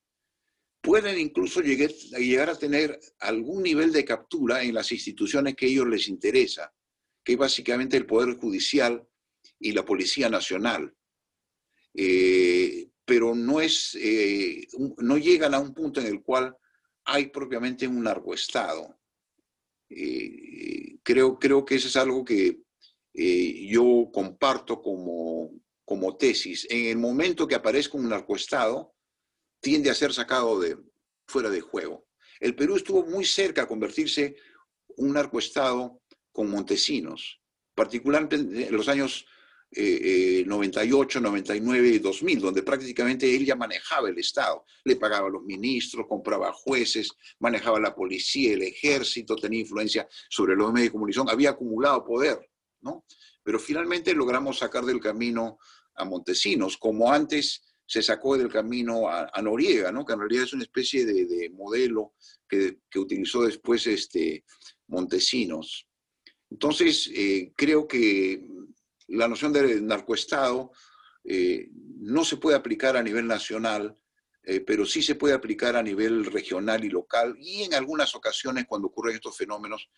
[0.81, 5.87] Pueden incluso llegar, a tener algún nivel de captura en las instituciones que a ellos
[5.87, 6.73] les interesa,
[7.23, 9.07] que es básicamente el Poder Judicial
[9.57, 10.93] y la Policía Nacional.
[11.93, 14.67] Eh, pero no, es, eh,
[14.97, 16.57] no llegan a un punto en el cual
[17.05, 18.97] hay propiamente un narcoestado.
[19.89, 22.61] Eh, creo, creo que eso es algo que
[23.13, 25.51] eh, yo comparto como,
[25.85, 26.67] como tesis.
[26.69, 28.95] En el momento que aparezca un narcoestado,
[29.61, 30.77] tiende a ser sacado de
[31.27, 32.07] fuera de juego.
[32.39, 34.35] El Perú estuvo muy cerca a convertirse
[34.97, 36.01] un narcoestado
[36.31, 37.39] con Montesinos,
[37.73, 38.35] particularmente
[38.67, 39.25] en los años
[39.75, 44.63] 98, 99 y 2000, donde prácticamente él ya manejaba el Estado.
[44.83, 50.55] Le pagaba a los ministros, compraba jueces, manejaba la policía, el ejército, tenía influencia sobre
[50.55, 52.39] los medios de comunicación, había acumulado poder,
[52.81, 53.05] ¿no?
[53.43, 55.59] Pero finalmente logramos sacar del camino
[55.95, 60.05] a Montesinos, como antes se sacó del camino a, Noriega, ¿no?
[60.05, 62.13] que en realidad es una especie de, modelo
[62.49, 64.43] que, que, utilizó después este,
[64.87, 65.87] Montesinos.
[66.49, 68.47] Entonces, eh, creo que
[69.07, 70.71] la noción de narcoestado
[71.23, 71.69] eh,
[71.99, 73.97] no se puede aplicar a nivel nacional,
[74.43, 78.65] eh, pero sí se puede aplicar a nivel regional y local y en algunas ocasiones
[78.67, 79.89] cuando ocurren estos fenómenos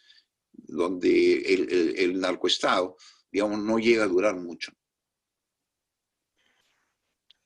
[0.54, 1.54] donde
[1.98, 2.96] el, narcoestado,
[3.32, 4.72] digamos, no llega a durar mucho.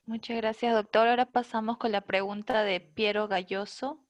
[0.05, 1.07] Muchas gracias, doctor.
[1.07, 4.03] Ahora pasamos con la pregunta de Piero Galloso.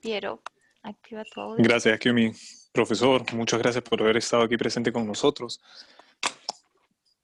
[0.00, 0.42] Piero,
[0.82, 1.64] activa tu audio.
[1.64, 2.32] Gracias, Kiyomi.
[2.72, 5.60] Profesor, muchas gracias por haber estado aquí presente con nosotros.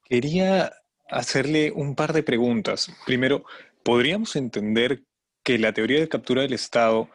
[0.09, 0.72] Quería
[1.10, 2.90] hacerle un par de preguntas.
[3.05, 3.44] Primero,
[3.82, 5.02] ¿podríamos entender
[5.43, 7.10] que la teoría de captura del Estado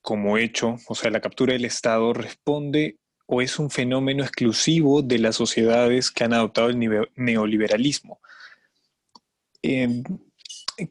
[0.00, 5.18] como hecho, o sea, la captura del Estado, responde o es un fenómeno exclusivo de
[5.18, 6.78] las sociedades que han adoptado el
[7.14, 8.20] neoliberalismo?
[9.62, 10.02] Em,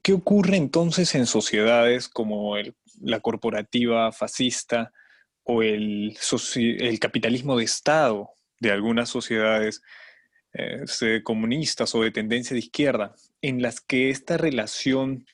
[0.01, 2.55] ¿Qué ocurre entonces en sociedades como
[3.01, 4.93] la corporativa fascista
[5.43, 6.15] o el
[7.01, 8.29] capitalismo de Estado
[8.59, 9.81] de algunas sociedades?
[10.53, 15.25] Eh, comunistas o de tendencia de izquierda, en las que esta relación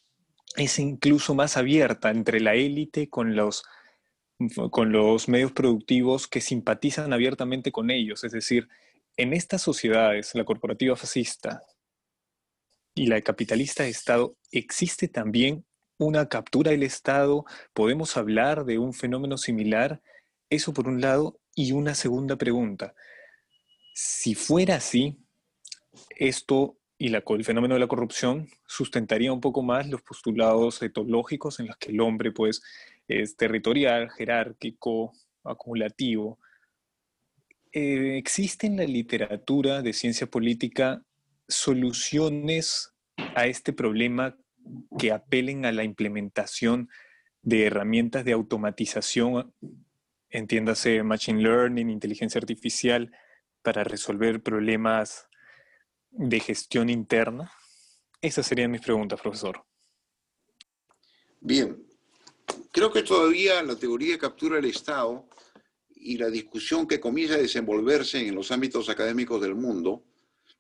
[0.58, 3.64] es incluso más abierta entre la élite con los,
[4.72, 8.24] con los medios productivos que simpatizan abiertamente con ellos.
[8.24, 8.68] Es decir,
[9.18, 11.64] en estas sociedades, la corporativa fascista
[12.94, 15.66] y la capitalista de Estado, existe también
[15.98, 17.46] una captura del Estado.
[17.74, 20.02] Podemos hablar de un fenómeno similar.
[20.50, 21.40] Eso por un lado.
[21.58, 22.94] Y una segunda pregunta
[23.98, 25.18] Si fuera así,
[26.18, 31.68] esto y el fenómeno de la corrupción sustentaría un poco más los postulados etológicos en
[31.68, 32.62] los que el hombre pues,
[33.08, 35.14] es territorial, jerárquico,
[35.46, 36.40] acumulativo.
[37.72, 41.02] Eh, ¿Existe en la literatura de ciencia política
[41.48, 42.92] soluciones
[43.34, 44.38] a este problema
[45.00, 46.90] que apelen a la implementación
[47.44, 49.54] de herramientas de automatización,
[50.30, 53.10] entiéndase machine learning, inteligencia artificial,
[53.66, 55.28] para resolver problemas
[56.12, 57.52] de gestión interna?
[58.22, 59.66] Esas serían mis preguntas, profesor.
[61.42, 61.84] Bien,
[62.72, 65.28] creo que todavía la teoría de captura del Estado
[65.90, 70.06] y la discusión que comienza a desenvolverse en los ámbitos académicos del mundo,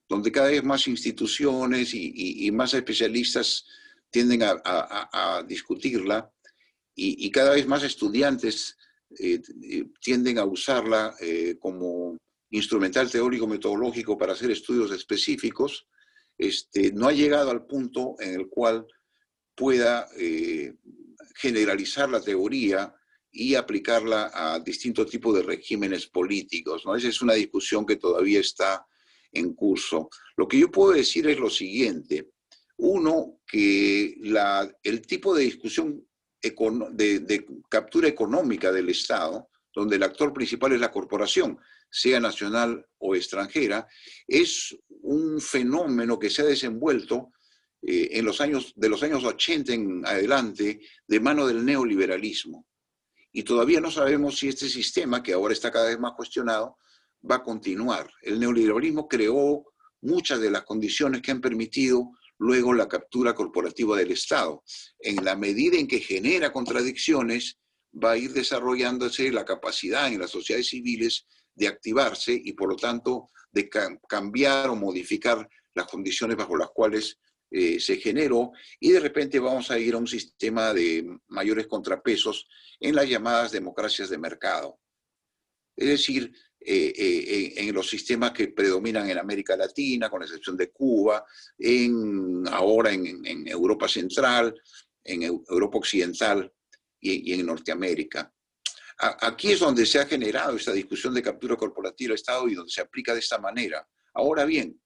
[0.09, 3.65] donde cada vez más instituciones y, más especialistas
[4.09, 6.31] tienden a, discutirla
[6.95, 8.77] y, cada vez más estudiantes
[9.19, 12.17] eh, eh, tienden a usarla eh, como
[12.55, 15.87] instrumental teórico metodológico para hacer estudios específicos,
[16.37, 18.85] este, no ha llegado al punto en el cual
[19.55, 20.73] pueda eh,
[21.35, 22.93] generalizar la teoría
[23.31, 26.83] y aplicarla a distintos tipos de regímenes políticos.
[26.85, 26.95] ¿no?
[26.95, 28.85] Esa es una discusión que todavía está
[29.31, 30.09] en curso.
[30.37, 32.31] Lo que yo puedo decir es lo siguiente.
[32.77, 36.05] Uno, que la, el tipo de discusión
[36.41, 41.59] de, de captura económica del Estado, donde el actor principal es la corporación,
[41.91, 43.87] sea nacional o extranjera,
[44.27, 47.33] es un fenómeno que se ha desenvuelto
[47.81, 52.65] eh, en los años, de los años 80 en adelante de mano del neoliberalismo.
[53.31, 56.77] Y todavía no sabemos si este sistema, que ahora está cada vez más cuestionado,
[57.29, 58.09] va a continuar.
[58.21, 59.65] El neoliberalismo creó
[60.01, 64.63] muchas de las condiciones que han permitido luego la captura corporativa del Estado.
[64.99, 67.57] En la medida en que genera contradicciones,
[68.03, 72.75] va a ir desarrollándose la capacidad en las sociedades civiles de activarse y por lo
[72.75, 73.69] tanto de
[74.07, 77.17] cambiar o modificar las condiciones bajo las cuales
[77.51, 82.47] eh, se generó y de repente vamos a ir a un sistema de mayores contrapesos
[82.79, 84.79] en las llamadas democracias de mercado.
[85.75, 90.71] Es decir, eh, eh, en los sistemas que predominan en América Latina, con excepción de
[90.71, 91.23] Cuba,
[91.57, 94.59] en, ahora en, Europa Central,
[95.03, 96.51] en Europa Occidental
[97.11, 98.31] y en Norteamérica.
[98.97, 102.71] Aquí es donde se ha generado esta discusión de captura corporativa del Estado y donde
[102.71, 103.85] se aplica de esta manera.
[104.13, 104.79] Ahora bien,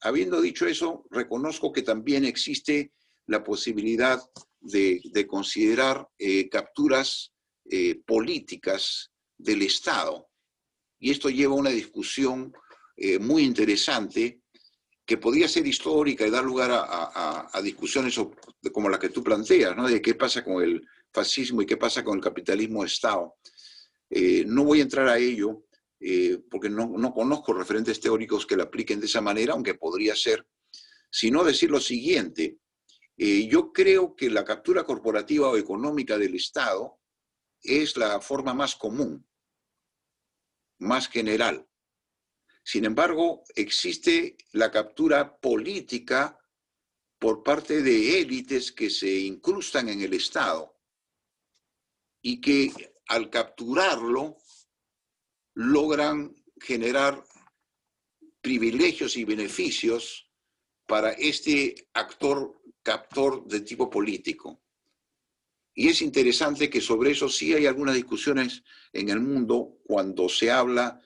[0.00, 2.92] habiendo dicho eso, reconozco que también existe
[3.26, 4.20] la posibilidad
[4.60, 7.32] de, considerar eh, capturas
[7.70, 10.28] eh, políticas del Estado.
[10.98, 12.52] Y esto lleva a una discusión
[12.96, 14.40] eh, muy interesante
[15.04, 18.18] que podría ser histórica y dar lugar a, discusiones
[18.72, 19.88] como la que tú planteas, ¿no?
[19.88, 23.36] de qué pasa con el fascismo y qué pasa con el capitalismo de Estado.
[24.10, 25.64] Eh, no voy a entrar a ello
[26.00, 30.16] eh, porque no, no, conozco referentes teóricos que la apliquen de esa manera, aunque podría
[30.16, 30.46] ser,
[31.10, 32.58] sino decir lo siguiente.
[33.16, 36.98] Eh, yo creo que la captura corporativa o económica del Estado
[37.62, 39.26] es la forma más común,
[40.78, 41.66] más general.
[42.64, 46.38] Sin embargo, existe la captura política
[47.18, 50.71] por parte de élites que se incrustan en el Estado
[52.22, 54.38] y que al capturarlo
[55.54, 57.22] logran generar
[58.40, 60.30] privilegios y beneficios
[60.86, 64.60] para este actor captor de tipo político.
[65.74, 68.62] Y es interesante que sobre eso sí hay algunas discusiones
[68.92, 71.00] en el mundo cuando se habla,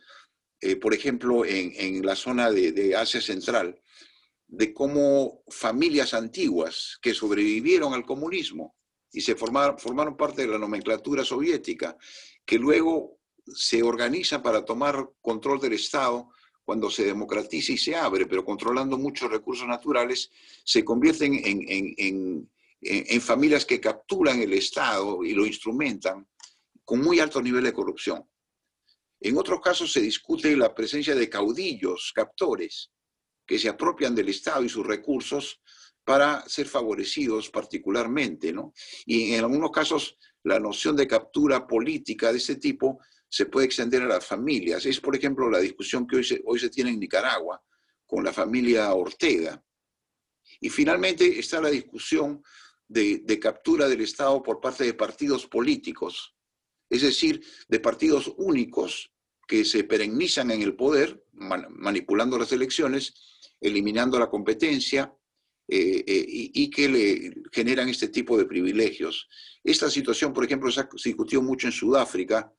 [0.61, 3.81] eh, por ejemplo, en, la zona de Asia Central,
[4.49, 8.77] de cómo familias antiguas que sobrevivieron al comunismo
[9.13, 11.97] y se formaron, formaron parte de la nomenclatura soviética,
[12.45, 13.19] que luego
[13.55, 16.29] se organiza para tomar control del Estado
[16.65, 20.31] cuando se democratiza y se abre, pero controlando muchos recursos naturales,
[20.65, 22.51] se convierten en, en, en,
[22.81, 26.27] en, familias que capturan el Estado y lo instrumentan
[26.85, 28.29] con muy alto nivel de corrupción.
[29.21, 32.91] En otros casos se discute la presencia de caudillos, captores,
[33.47, 35.61] que se apropian del Estado y sus recursos
[36.07, 38.73] para ser favorecidos particularmente, ¿no?
[39.05, 44.03] Y en algunos casos la noción de captura política de ese tipo se puede extender
[44.03, 44.87] a las familias.
[44.87, 47.61] Es, por ejemplo, la discusión que hoy se, hoy se tiene en Nicaragua
[48.07, 49.61] con la familia Ortega.
[50.61, 52.41] Y finalmente está la discusión
[52.87, 56.37] de captura del Estado por parte de partidos políticos,
[56.89, 59.13] es decir, de partidos únicos
[59.49, 63.13] que se perennizan en el poder, manipulando las elecciones,
[63.61, 65.13] eliminando la competencia,
[65.69, 69.29] eh, eh, y, que le generan este tipo de privilegios.
[69.65, 72.53] Esta situación, por ejemplo, se, discutió mucho en Sudáfrica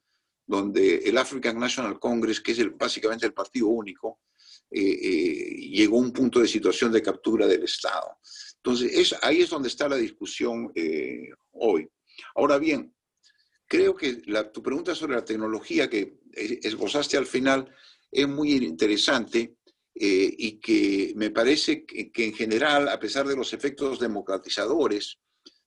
[0.45, 4.21] donde el African National Congress, que es el, básicamente el partido único,
[4.69, 8.17] eh, eh, llegó a un punto de situación de captura del Estado.
[8.55, 11.87] Entonces, es, ahí es donde está la discusión eh, hoy.
[12.35, 12.93] Ahora bien,
[13.65, 17.73] creo que la, tu pregunta sobre la tecnología que esbozaste al final
[18.11, 19.56] es muy interesante
[19.99, 25.17] y que me parece que, que en general, a pesar de los efectos democratizadores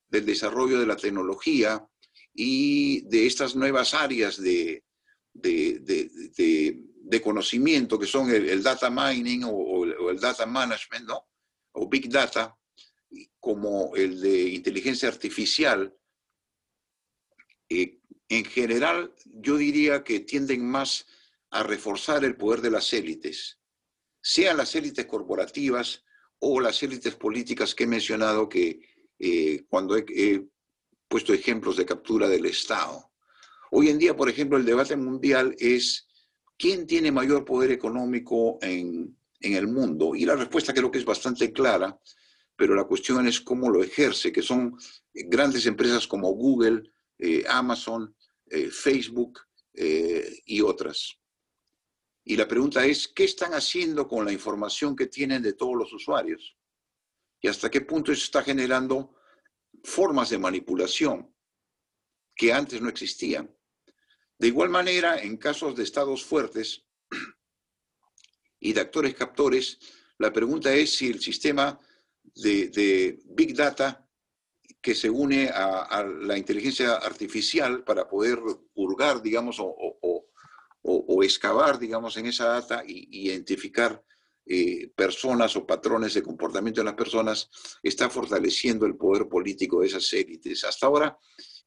[0.08, 1.84] del desarrollo de la tecnología,
[2.34, 4.84] y de estas nuevas áreas de,
[5.32, 11.28] de, conocimiento que son el, data mining o, el data management, ¿no?
[11.72, 12.56] o big data,
[13.38, 15.94] como el de inteligencia artificial,
[17.68, 17.98] eh,
[18.28, 21.06] en general yo diría que tienden más
[21.50, 23.58] a reforzar el poder de las élites,
[24.20, 26.04] sean las élites corporativas
[26.38, 28.80] o las élites políticas que he mencionado que
[29.18, 30.46] eh, cuando he,
[31.08, 33.10] puesto ejemplos de captura del Estado.
[33.72, 36.06] Hoy en día, por ejemplo, el debate mundial es
[36.56, 40.14] quién tiene mayor poder económico en, el mundo.
[40.14, 41.98] Y la respuesta creo que es bastante clara,
[42.54, 44.76] pero la cuestión es cómo lo ejerce, que son
[45.12, 46.82] grandes empresas como Google,
[47.18, 48.14] eh, Amazon,
[48.46, 49.40] eh, Facebook
[49.74, 51.19] y otras.
[52.30, 55.92] Y la pregunta es, ¿qué están haciendo con la información que tienen de todos los
[55.92, 56.56] usuarios?
[57.40, 59.16] ¿Y hasta qué punto eso está generando
[59.82, 61.34] formas de manipulación
[62.36, 63.54] que antes no existían.
[64.38, 66.86] De igual manera, en casos de estados fuertes
[68.60, 69.78] y de actores captores,
[70.18, 71.78] la pregunta es si el sistema
[72.36, 74.06] de, Big Data
[74.80, 78.38] que se une a, la inteligencia artificial para poder
[78.72, 79.98] purgar, digamos, o,
[81.22, 84.02] excavar, digamos, en esa data y identificar
[84.52, 87.48] eh, personas o patrones de comportamiento de las personas
[87.84, 90.64] está fortaleciendo el poder político de esas élites.
[90.64, 91.16] Hasta ahora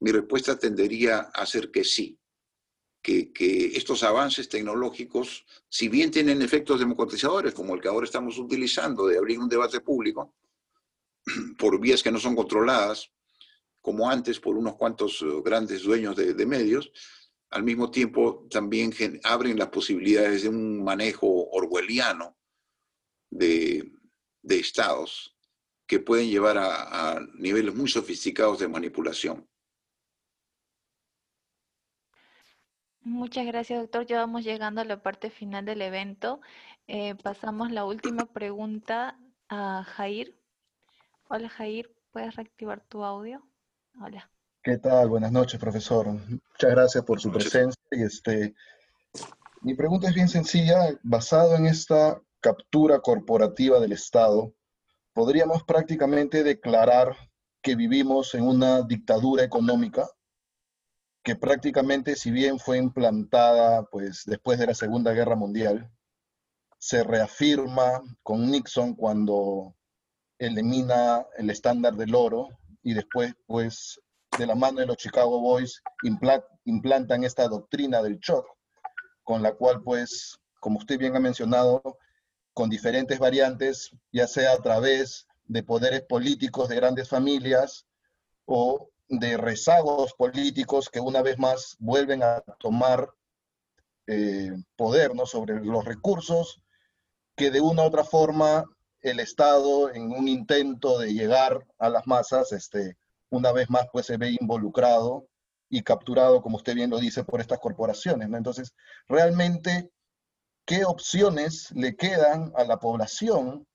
[0.02, 2.20] mi respuesta tendería a ser que sí,
[3.02, 3.32] que,
[3.74, 9.18] estos avances tecnológicos, si bien tienen efectos democratizadores, como el que ahora estamos utilizando de
[9.18, 10.36] abrir un debate público
[11.58, 13.12] por vías que no son controladas,
[13.80, 16.92] como antes por unos cuantos eh, grandes dueños de medios,
[17.54, 18.92] al mismo tiempo también
[19.24, 22.36] abren las posibilidades de un manejo orwelliano
[23.30, 23.92] de,
[24.44, 25.38] estados
[25.86, 29.48] que pueden llevar a, niveles muy sofisticados de manipulación.
[33.02, 34.06] Muchas gracias, doctor.
[34.08, 36.42] Ya vamos llegando a la parte final del evento.
[36.88, 39.20] Eh, pasamos la última pregunta
[39.50, 40.36] a Jair.
[41.28, 41.94] Hola, Jair.
[42.12, 43.46] ¿Puedes reactivar tu audio?
[44.02, 44.33] Hola.
[44.64, 45.10] ¿Qué tal?
[45.10, 46.08] Buenas noches, profesor.
[46.08, 47.78] Muchas gracias por su presencia.
[47.92, 48.56] Y este,
[49.60, 54.54] mi pregunta es bien sencilla, basado en esta captura corporativa del Estado,
[55.12, 57.14] podríamos prácticamente declarar
[57.62, 60.10] que vivimos en una dictadura económica
[61.24, 65.92] que prácticamente, si bien fue implantada pues, después de la Segunda Guerra Mundial,
[66.80, 69.76] se reafirma con Nixon cuando
[70.40, 72.48] elimina el estándar del oro
[72.82, 74.00] y después, pues,
[74.38, 75.82] de la mano de los Chicago Boys,
[76.66, 78.48] implantan esta doctrina del shock,
[79.24, 81.98] con la cual, pues, como usted bien ha mencionado,
[82.54, 87.86] con diferentes variantes, ya sea a través de poderes políticos de grandes familias
[88.46, 93.10] o de rezagos políticos que una vez más vuelven a tomar
[94.08, 95.26] eh, poder ¿no?
[95.26, 96.62] sobre los recursos
[97.36, 98.66] que de una u otra forma
[99.02, 102.98] el Estado en un intento de llegar a las masas, este,
[103.34, 105.28] una vez más pues se ve involucrado
[105.68, 108.30] y capturado, como usted bien lo dice, por estas corporaciones.
[108.32, 108.76] Entonces,
[109.08, 109.92] realmente
[110.66, 113.66] qué opciones le quedan a la población,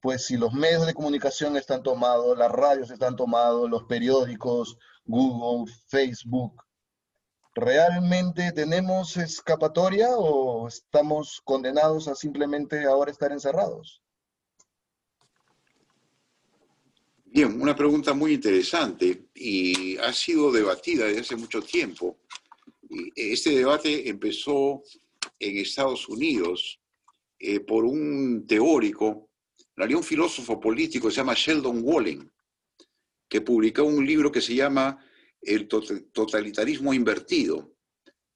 [0.00, 5.70] pues si los medios de comunicación están tomados, las radios están tomados, los periódicos, Google,
[5.88, 6.62] Facebook,
[7.54, 14.03] ¿realmente tenemos escapatoria o estamos condenados a simplemente ahora estar encerrados?
[17.34, 22.20] Bien, una pregunta muy interesante y ha sido debatida desde hace mucho tiempo.
[23.16, 24.84] Este debate empezó
[25.40, 26.80] en Estados Unidos
[27.40, 29.30] eh, por un teórico,
[29.76, 32.32] un filósofo político, se llama Sheldon Wallen,
[33.28, 35.04] que publicó un libro que se llama
[35.42, 37.74] El totalitarismo invertido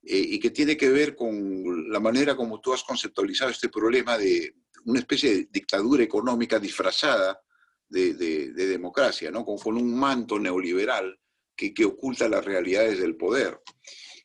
[0.02, 4.18] eh, y que tiene que ver con la manera como tú has conceptualizado este problema
[4.18, 4.56] de
[4.86, 7.40] una especie de dictadura económica disfrazada
[7.88, 9.44] de, democracia, ¿no?
[9.44, 11.18] un manto neoliberal
[11.56, 13.60] que, que oculta las realidades del poder.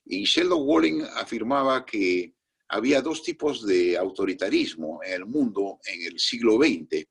[0.06, 2.34] Y Sheldon Wallen afirmaba que
[2.70, 7.06] había dos tipos de autoritarismo en el mundo en el siglo XX.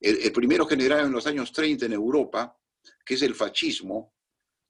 [0.00, 2.56] El, primero generado en los años 30 en Europa,
[3.04, 4.14] que es el fascismo,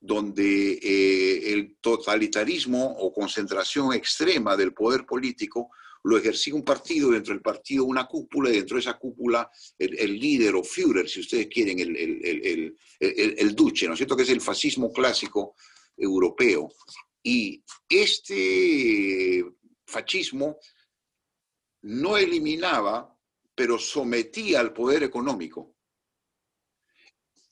[0.01, 5.70] donde eh, el totalitarismo o concentración extrema del poder político
[6.04, 9.48] lo ejercía un partido, dentro del partido una cúpula, y dentro de esa cúpula
[9.78, 14.16] el, líder o Führer, si ustedes quieren, el, el, el, duce, ¿no es cierto?
[14.16, 15.54] Que es el fascismo clásico
[15.96, 16.72] europeo.
[17.22, 19.44] Y este
[19.86, 20.58] fascismo
[21.82, 23.16] no eliminaba,
[23.54, 25.76] pero sometía al poder económico.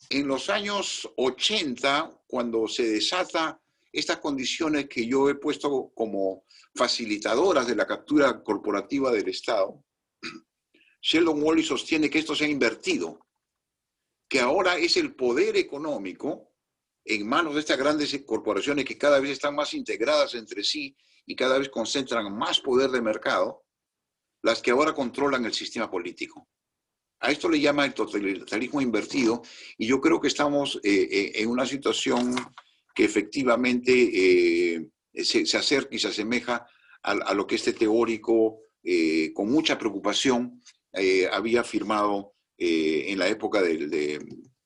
[0.09, 3.60] En los años 80, cuando se desata
[3.93, 6.45] estas condiciones que yo he puesto como
[6.75, 9.85] facilitadoras de la captura corporativa del Estado,
[11.03, 13.27] Sheldon Wally sostiene que esto se ha invertido,
[14.29, 16.53] que ahora es el poder económico
[17.05, 20.97] en manos de estas grandes corporaciones que cada vez están más integradas entre sí
[21.27, 23.65] y cada vez concentran más poder de mercado,
[24.43, 26.49] las que ahora controlan el sistema político.
[27.21, 29.43] A esto le llama el totalitarismo invertido
[29.77, 32.35] y yo creo que estamos eh, eh, en una situación
[33.01, 34.90] que efectivamente eh,
[35.24, 36.66] se, acerca y se asemeja
[37.02, 38.59] a, lo que este teórico
[39.32, 40.62] con mucha preocupación
[41.32, 44.20] había afirmado en la época de,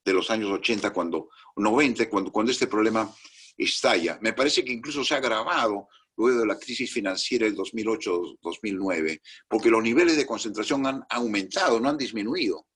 [0.06, 3.08] los años 80, cuando 90, cuando, cuando este problema
[3.56, 4.18] estalla.
[4.20, 5.86] Me parece que incluso se ha agravado
[6.16, 11.88] luego de la crisis financiera del 2008-2009, porque los niveles de concentración han aumentado, no
[11.88, 12.66] han disminuido.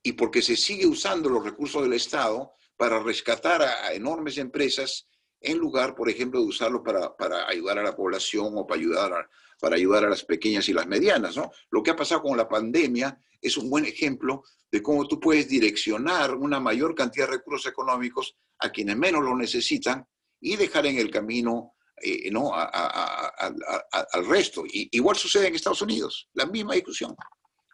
[0.00, 5.06] Y porque se sigue usando los recursos del Estado para rescatar a, enormes empresas
[5.40, 9.12] en lugar, por ejemplo, de usarlo para, para ayudar a la población o para ayudar
[9.12, 9.30] a,
[9.60, 11.36] para ayudar a las pequeñas y las medianas.
[11.36, 11.50] ¿no?
[11.70, 15.48] Lo que ha pasado con la pandemia es un buen ejemplo de cómo tú puedes
[15.48, 20.06] direccionar una mayor cantidad de recursos económicos a quienes menos lo necesitan
[20.40, 22.52] y dejar en el camino eh, ¿no?
[22.54, 24.64] al resto.
[24.66, 27.14] Y, igual sucede en Estados Unidos, la misma discusión.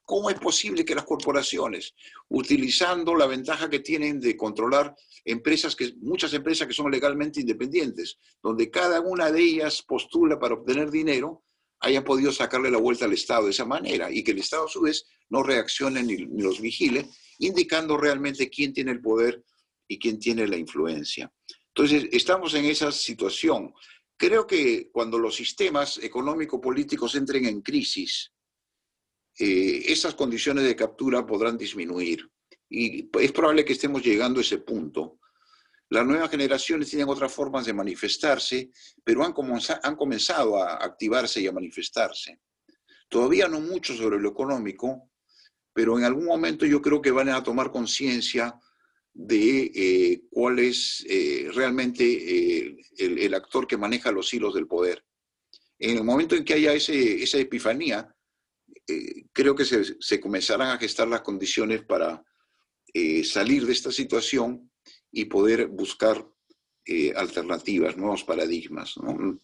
[0.05, 1.94] ¿Cómo es posible que las corporaciones,
[2.28, 4.94] utilizando la ventaja que tienen de controlar
[5.24, 10.55] empresas, que, muchas empresas que son legalmente independientes, donde cada una de ellas postula para
[10.55, 11.43] obtener dinero,
[11.81, 14.70] hayan podido sacarle la vuelta al Estado de esa manera y que el Estado a
[14.70, 17.09] su vez no reaccione ni los vigile,
[17.39, 19.43] indicando realmente quién tiene el poder
[19.89, 21.32] y quién tiene la influencia.
[21.68, 23.74] Entonces, estamos en esa situación.
[24.16, 28.32] Creo que cuando los sistemas económico-políticos entren en crisis,
[29.39, 32.28] eh, esas condiciones de captura podrán disminuir.
[32.69, 35.19] Y es probable que estemos llegando a ese punto.
[35.90, 38.70] Las nuevas generaciones tienen otras formas de manifestarse,
[39.02, 42.40] pero han, comenzado a activarse y a manifestarse.
[43.09, 45.11] Todavía no mucho sobre lo económico,
[45.73, 48.59] pero en algún momento yo creo que van a tomar conciencia
[49.12, 55.05] de eh, cuál es eh, realmente el, actor que maneja los hilos del poder.
[55.78, 58.13] En el momento en que haya esa epifanía,
[59.32, 62.23] creo que se, se, comenzarán a gestar las condiciones para
[63.24, 64.70] salir de esta situación
[65.11, 66.24] y poder buscar
[67.16, 68.94] alternativas, nuevos paradigmas.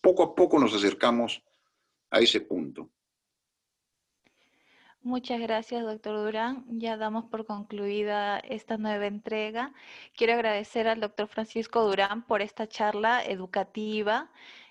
[0.01, 1.43] Poco a poco nos acercamos
[2.11, 2.91] a ese punto.
[5.03, 6.67] Muchas gracias, doctor Durán.
[6.69, 9.73] Ya damos por concluida esta nueva entrega.
[10.15, 14.31] Quiero agradecer al doctor Francisco Durán por esta charla educativa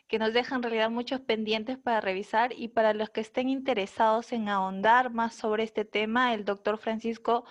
[0.10, 4.34] que nos deja en realidad muchos pendientes para revisar y para los que estén interesados
[4.34, 7.46] en ahondar más sobre este tema, el doctor Francisco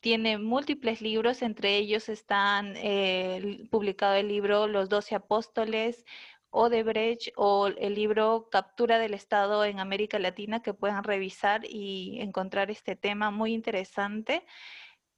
[0.00, 6.04] tiene múltiples libros, entre ellos están eh, publicado el libro Los Doce Apóstoles,
[6.50, 12.70] Odebrecht o el libro Captura del Estado en América Latina que puedan revisar y encontrar
[12.70, 14.44] este tema muy interesante.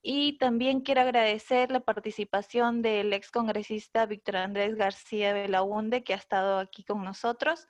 [0.06, 6.18] Y también quiero agradecer la participación del ex congresista Víctor Andrés García Belaunde, que ha
[6.18, 7.66] estado aquí con nosotros.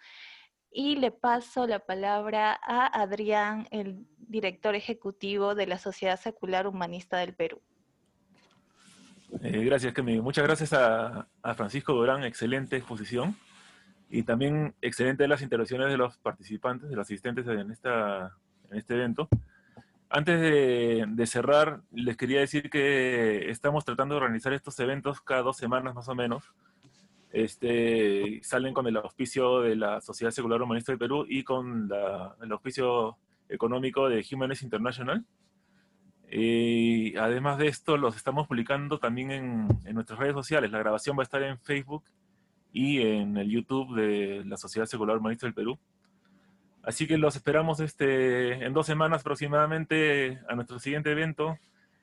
[0.73, 7.19] Y le paso la palabra a Adrián, el director ejecutivo de la Sociedad Secular Humanista
[7.19, 7.63] del Perú.
[9.41, 10.21] Eh, gracias, Kemi.
[10.21, 13.37] Muchas gracias a, a Francisco Durán, excelente exposición.
[14.11, 18.37] Y también excelente las interacciones de los participantes, de los asistentes en, esta,
[18.73, 19.29] en este evento.
[20.17, 25.57] Antes de, cerrar, les quería decir que estamos tratando de organizar estos eventos cada dos
[25.57, 26.55] semanas más o menos.
[27.33, 31.91] Este, salen con el auspicio de la Sociedad Secular Humanista de Perú y con
[32.41, 33.17] el auspicio
[33.49, 35.27] económico de Humanist International.
[36.31, 40.71] Además de esto, los estamos publicando también en, en nuestras redes sociales.
[40.71, 42.05] La grabación va a estar en Facebook
[42.73, 45.77] y en el YouTube de la Sociedad Secular Humanista del Perú.
[46.87, 51.59] Así que los esperamos este, en dos semanas aproximadamente a nuestro siguiente evento,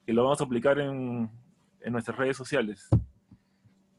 [0.06, 1.30] que lo vamos a aplicar en,
[1.82, 2.90] en nuestras redes sociales.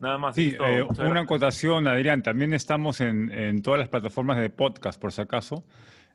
[0.01, 0.35] Nada más.
[0.35, 2.23] Sí, eh, una acotación, Adrián.
[2.25, 5.65] También estamos en, en, todas las plataformas de podcast, por si acaso,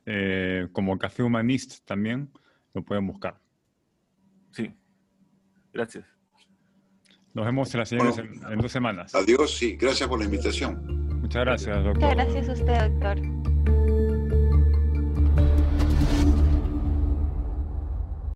[0.04, 2.30] eh, como Café Humanist también
[2.74, 3.38] lo pueden buscar.
[4.50, 4.70] Sí,
[5.72, 6.04] gracias.
[7.32, 9.14] Nos vemos en las siguientes en, en dos semanas.
[9.14, 9.76] Adiós, sí.
[9.76, 11.20] Gracias por la invitación.
[11.22, 11.94] Muchas gracias, doctor.
[11.94, 13.47] Muchas gracias a usted, doctor.